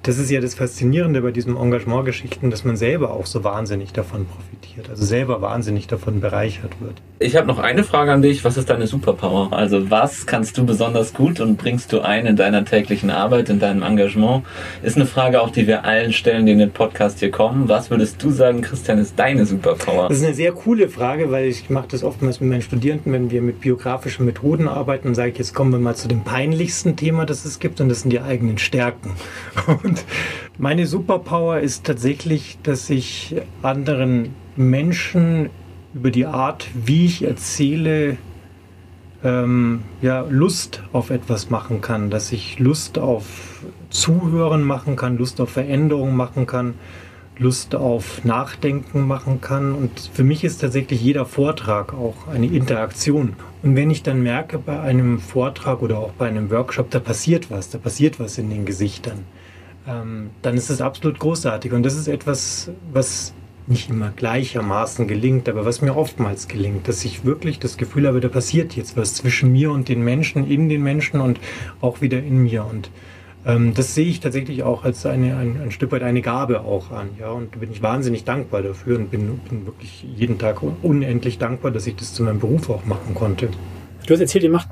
das 0.04 0.18
ist 0.18 0.30
ja 0.30 0.40
das 0.40 0.54
Faszinierende 0.54 1.22
bei 1.22 1.30
diesen 1.30 1.56
Engagementgeschichten, 1.56 2.50
dass 2.50 2.62
man 2.64 2.76
selber 2.76 3.10
auch 3.10 3.24
so 3.24 3.42
wahnsinnig 3.42 3.94
davon 3.94 4.26
profitiert, 4.26 4.90
also 4.90 5.02
selber 5.02 5.40
wahnsinnig 5.40 5.86
davon 5.86 6.20
bereichert 6.20 6.72
wird. 6.80 7.00
Ich 7.20 7.36
habe 7.36 7.46
noch 7.46 7.58
eine 7.58 7.84
Frage 7.84 8.12
an 8.12 8.20
dich. 8.20 8.44
Was 8.44 8.58
ist 8.58 8.68
deine 8.68 8.86
Superpower? 8.86 9.52
Also 9.52 9.90
was 9.90 10.26
kannst 10.26 10.58
du 10.58 10.66
besonders 10.66 11.14
gut 11.14 11.40
und 11.40 11.56
bringst 11.56 11.90
du 11.92 12.00
ein 12.00 12.26
in 12.26 12.36
deiner 12.36 12.66
täglichen 12.66 13.08
Arbeit, 13.08 13.48
in 13.48 13.60
deinem 13.60 13.82
Engagement? 13.82 14.44
Ist 14.82 14.96
eine 14.96 15.06
Frage 15.06 15.40
auch, 15.40 15.48
die 15.48 15.66
wir 15.66 15.84
allen 15.84 16.12
stellen, 16.12 16.44
die 16.44 16.52
in 16.52 16.58
den 16.58 16.72
Podcast 16.72 17.20
hier 17.20 17.30
kommen. 17.30 17.66
Was 17.70 17.90
würdest 17.90 18.22
du 18.22 18.30
sagen, 18.30 18.60
Christian, 18.60 18.98
ist 18.98 19.18
deine 19.18 19.46
Superpower? 19.46 20.08
Das 20.08 20.18
ist 20.18 20.24
eine 20.24 20.34
sehr 20.34 20.52
coole 20.52 20.90
Frage, 20.90 21.30
weil 21.30 21.46
ich 21.46 21.70
mache 21.70 21.88
das 21.88 22.04
oftmals 22.04 22.40
mit 22.40 22.50
meinen 22.50 22.62
Studierenden, 22.62 23.10
wenn 23.14 23.30
wir 23.30 23.40
mit 23.40 23.62
biografischen 23.62 24.26
Methoden 24.26 24.68
arbeiten, 24.68 25.14
sage 25.14 25.30
ich, 25.30 25.38
jetzt 25.38 25.54
kommen 25.54 25.72
wir 25.72 25.78
mal 25.78 25.96
zu 25.96 26.08
dem 26.08 26.24
peinlichsten 26.24 26.94
Thema, 26.96 27.24
das 27.24 27.46
es 27.46 27.58
gibt, 27.58 27.80
und 27.80 27.88
das 27.88 28.02
sind 28.02 28.10
die 28.10 28.20
eigenen 28.20 28.58
Stärken. 28.58 29.12
Und 29.82 29.93
meine 30.59 30.87
Superpower 30.87 31.61
ist 31.61 31.85
tatsächlich, 31.85 32.59
dass 32.62 32.90
ich 32.90 33.37
anderen 33.62 34.35
Menschen 34.57 35.50
über 35.94 36.11
die 36.11 36.26
Art, 36.26 36.66
wie 36.74 37.07
ich 37.07 37.22
erzähle, 37.22 38.16
ähm, 39.22 39.83
ja, 40.02 40.26
Lust 40.28 40.83
auf 40.92 41.11
etwas 41.11 41.50
machen 41.50 41.80
kann, 41.80 42.11
dass 42.11 42.30
ich 42.33 42.59
Lust 42.59 42.98
auf 42.98 43.64
Zuhören 43.90 44.62
machen 44.62 44.96
kann, 44.96 45.16
Lust 45.16 45.40
auf 45.40 45.50
Veränderung 45.50 46.14
machen 46.14 46.46
kann, 46.46 46.74
Lust 47.38 47.74
auf 47.74 48.24
Nachdenken 48.24 49.07
machen 49.07 49.40
kann. 49.40 49.74
Und 49.74 50.11
für 50.12 50.24
mich 50.24 50.44
ist 50.44 50.61
tatsächlich 50.61 51.00
jeder 51.00 51.24
Vortrag 51.24 51.94
auch 51.94 52.28
eine 52.28 52.46
Interaktion. 52.46 53.35
Und 53.62 53.76
wenn 53.76 53.90
ich 53.90 54.02
dann 54.02 54.22
merke 54.22 54.59
bei 54.59 54.78
einem 54.80 55.18
Vortrag 55.18 55.83
oder 55.83 55.98
auch 55.98 56.12
bei 56.12 56.28
einem 56.28 56.50
Workshop, 56.50 56.90
da 56.90 57.00
passiert 57.00 57.50
was, 57.50 57.70
da 57.70 57.78
passiert 57.78 58.20
was 58.20 58.38
in 58.38 58.50
den 58.50 58.66
Gesichtern, 58.66 59.24
ähm, 59.86 60.30
dann 60.42 60.56
ist 60.56 60.70
es 60.70 60.80
absolut 60.80 61.18
großartig. 61.18 61.72
Und 61.72 61.82
das 61.84 61.94
ist 61.94 62.08
etwas, 62.08 62.70
was 62.92 63.34
nicht 63.66 63.88
immer 63.88 64.12
gleichermaßen 64.14 65.08
gelingt, 65.08 65.48
aber 65.48 65.64
was 65.64 65.80
mir 65.80 65.96
oftmals 65.96 66.48
gelingt, 66.48 66.86
dass 66.86 67.04
ich 67.04 67.24
wirklich 67.24 67.58
das 67.58 67.76
Gefühl 67.76 68.06
habe, 68.06 68.20
da 68.20 68.28
passiert 68.28 68.76
jetzt 68.76 68.96
was 68.96 69.14
zwischen 69.14 69.52
mir 69.52 69.70
und 69.70 69.88
den 69.88 70.02
Menschen, 70.04 70.48
in 70.48 70.68
den 70.68 70.82
Menschen 70.82 71.20
und 71.20 71.40
auch 71.80 72.00
wieder 72.02 72.18
in 72.18 72.42
mir. 72.42 72.66
Und 72.66 72.90
ähm, 73.46 73.72
das 73.74 73.94
sehe 73.94 74.06
ich 74.06 74.20
tatsächlich 74.20 74.62
auch 74.64 74.84
als 74.84 75.06
eine, 75.06 75.36
ein, 75.36 75.60
ein 75.62 75.70
Stück 75.70 75.92
weit 75.92 76.02
eine 76.02 76.20
Gabe 76.20 76.60
auch 76.60 76.90
an. 76.90 77.10
Ja, 77.18 77.30
und 77.30 77.58
bin 77.58 77.70
ich 77.70 77.82
wahnsinnig 77.82 78.24
dankbar 78.24 78.62
dafür 78.62 78.98
und 78.98 79.10
bin, 79.10 79.38
bin 79.48 79.66
wirklich 79.66 80.04
jeden 80.14 80.38
Tag 80.38 80.60
unendlich 80.82 81.38
dankbar, 81.38 81.70
dass 81.70 81.86
ich 81.86 81.96
das 81.96 82.12
zu 82.12 82.22
meinem 82.22 82.40
Beruf 82.40 82.68
auch 82.68 82.84
machen 82.84 83.14
konnte. 83.14 83.48
Du 84.06 84.12
hast 84.12 84.20
erzählt, 84.20 84.44
ihr 84.44 84.50
macht 84.50 84.68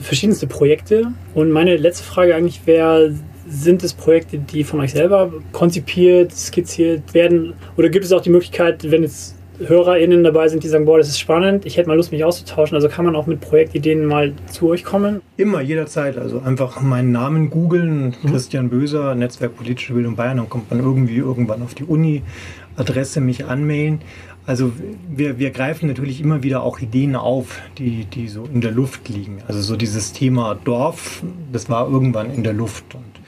verschiedenste 0.00 0.46
Projekte. 0.46 1.12
Und 1.34 1.52
meine 1.52 1.76
letzte 1.76 2.04
Frage 2.04 2.34
eigentlich 2.34 2.66
wäre, 2.66 3.14
sind 3.52 3.82
es 3.84 3.92
Projekte, 3.92 4.38
die 4.38 4.64
von 4.64 4.80
euch 4.80 4.92
selber 4.92 5.32
konzipiert, 5.52 6.32
skizziert 6.32 7.12
werden? 7.14 7.52
Oder 7.76 7.88
gibt 7.90 8.04
es 8.04 8.12
auch 8.12 8.22
die 8.22 8.30
Möglichkeit, 8.30 8.90
wenn 8.90 9.02
jetzt 9.02 9.36
HörerInnen 9.58 10.24
dabei 10.24 10.48
sind, 10.48 10.64
die 10.64 10.68
sagen, 10.68 10.86
boah, 10.86 10.98
das 10.98 11.08
ist 11.08 11.20
spannend, 11.20 11.66
ich 11.66 11.76
hätte 11.76 11.88
mal 11.88 11.96
Lust, 11.96 12.10
mich 12.10 12.24
auszutauschen. 12.24 12.74
Also 12.74 12.88
kann 12.88 13.04
man 13.04 13.14
auch 13.14 13.26
mit 13.26 13.40
Projektideen 13.40 14.06
mal 14.06 14.32
zu 14.50 14.68
euch 14.70 14.82
kommen? 14.82 15.20
Immer, 15.36 15.60
jederzeit. 15.60 16.16
Also 16.18 16.40
einfach 16.40 16.80
meinen 16.80 17.12
Namen 17.12 17.50
googeln, 17.50 18.14
Mhm. 18.22 18.28
Christian 18.30 18.70
Böser, 18.70 19.14
Netzwerk 19.14 19.56
Politische 19.56 19.92
Bildung 19.92 20.16
Bayern, 20.16 20.38
dann 20.38 20.48
kommt 20.48 20.70
man 20.70 20.80
irgendwie 20.80 21.16
irgendwann 21.18 21.62
auf 21.62 21.74
die 21.74 21.84
Uni-Adresse, 21.84 23.20
mich 23.20 23.44
anmailen. 23.44 24.00
Also 24.46 24.72
wir, 25.08 25.38
wir 25.38 25.50
greifen 25.50 25.86
natürlich 25.86 26.20
immer 26.20 26.42
wieder 26.42 26.64
auch 26.64 26.80
Ideen 26.80 27.14
auf, 27.14 27.60
die, 27.78 28.06
die 28.06 28.26
so 28.26 28.48
in 28.52 28.60
der 28.60 28.72
Luft 28.72 29.08
liegen. 29.08 29.38
Also 29.46 29.60
so 29.60 29.76
dieses 29.76 30.12
Thema 30.12 30.58
Dorf, 30.64 31.22
das 31.52 31.68
war 31.68 31.88
irgendwann 31.88 32.34
in 32.34 32.42
der 32.42 32.52
Luft. 32.52 32.94
Und 32.94 33.21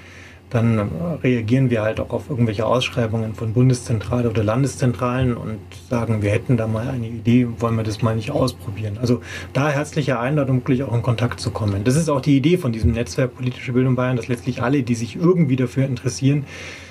dann 0.54 0.78
äh, 0.78 0.82
reagieren 1.22 1.68
wir 1.68 1.82
halt 1.82 1.98
auch 1.98 2.10
auf 2.10 2.30
irgendwelche 2.30 2.64
Ausschreibungen 2.64 3.34
von 3.34 3.52
Bundeszentrale 3.52 4.30
oder 4.30 4.44
Landeszentralen 4.44 5.36
und 5.36 5.58
sagen, 5.90 6.22
wir 6.22 6.30
hätten 6.30 6.56
da 6.56 6.68
mal 6.68 6.88
eine 6.88 7.08
Idee, 7.08 7.48
wollen 7.58 7.74
wir 7.74 7.82
das 7.82 8.02
mal 8.02 8.14
nicht 8.14 8.30
ausprobieren. 8.30 8.98
Also 9.00 9.20
da 9.52 9.68
herzliche 9.68 10.20
Einladung, 10.20 10.58
wirklich 10.58 10.84
auch 10.84 10.94
in 10.94 11.02
Kontakt 11.02 11.40
zu 11.40 11.50
kommen. 11.50 11.82
Das 11.82 11.96
ist 11.96 12.08
auch 12.08 12.20
die 12.20 12.36
Idee 12.36 12.56
von 12.56 12.72
diesem 12.72 12.92
Netzwerk 12.92 13.34
Politische 13.34 13.72
Bildung 13.72 13.96
Bayern, 13.96 14.16
dass 14.16 14.28
letztlich 14.28 14.62
alle, 14.62 14.84
die 14.84 14.94
sich 14.94 15.16
irgendwie 15.16 15.56
dafür 15.56 15.86
interessieren, 15.86 16.44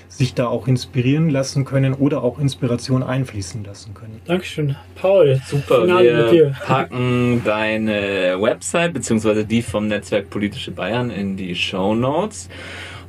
sich 0.10 0.34
da 0.34 0.48
auch 0.48 0.68
inspirieren 0.68 1.30
lassen 1.30 1.66
können 1.66 1.94
oder 1.94 2.22
auch 2.22 2.40
Inspiration 2.40 3.02
einfließen 3.02 3.64
lassen 3.64 3.94
können. 3.94 4.22
Dankeschön. 4.26 4.76
Paul, 4.96 5.42
Super, 5.48 5.88
wir 5.88 6.28
dir. 6.30 6.56
packen 6.66 7.42
deine 7.44 8.38
Website 8.40 8.94
beziehungsweise 8.94 9.46
die 9.46 9.62
vom 9.62 9.88
Netzwerk 9.88 10.30
Politische 10.30 10.72
Bayern 10.72 11.10
in 11.10 11.36
die 11.36 11.56
Show 11.56 11.96
Notes 11.96 12.50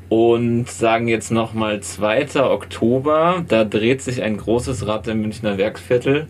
und 0.08 0.70
sagen 0.70 1.08
jetzt 1.08 1.30
nochmal 1.30 1.80
2. 1.80 2.42
Oktober, 2.44 3.44
da 3.48 3.64
dreht 3.64 4.02
sich 4.02 4.22
ein 4.22 4.36
großes 4.36 4.86
Rad 4.86 5.08
im 5.08 5.22
Münchner 5.22 5.58
Werksviertel 5.58 6.26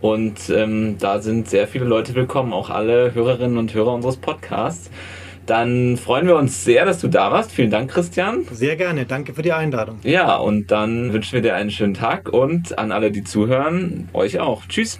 und 0.00 0.50
ähm, 0.50 0.96
da 0.98 1.20
sind 1.20 1.48
sehr 1.48 1.66
viele 1.66 1.84
Leute 1.84 2.14
willkommen, 2.14 2.52
auch 2.52 2.70
alle 2.70 3.14
Hörerinnen 3.14 3.58
und 3.58 3.74
Hörer 3.74 3.94
unseres 3.94 4.16
Podcasts. 4.16 4.90
Dann 5.46 5.96
freuen 5.96 6.26
wir 6.26 6.36
uns 6.36 6.62
sehr, 6.64 6.84
dass 6.84 7.00
du 7.00 7.08
da 7.08 7.32
warst. 7.32 7.52
Vielen 7.52 7.70
Dank, 7.70 7.90
Christian. 7.90 8.44
Sehr 8.52 8.76
gerne, 8.76 9.06
danke 9.06 9.32
für 9.32 9.40
die 9.40 9.52
Einladung. 9.52 9.98
Ja, 10.02 10.36
und 10.36 10.70
dann 10.70 11.12
wünschen 11.14 11.32
wir 11.32 11.40
dir 11.40 11.54
einen 11.54 11.70
schönen 11.70 11.94
Tag 11.94 12.28
und 12.28 12.78
an 12.78 12.92
alle, 12.92 13.10
die 13.10 13.24
zuhören, 13.24 14.10
euch 14.12 14.40
auch. 14.40 14.66
Tschüss. 14.68 14.98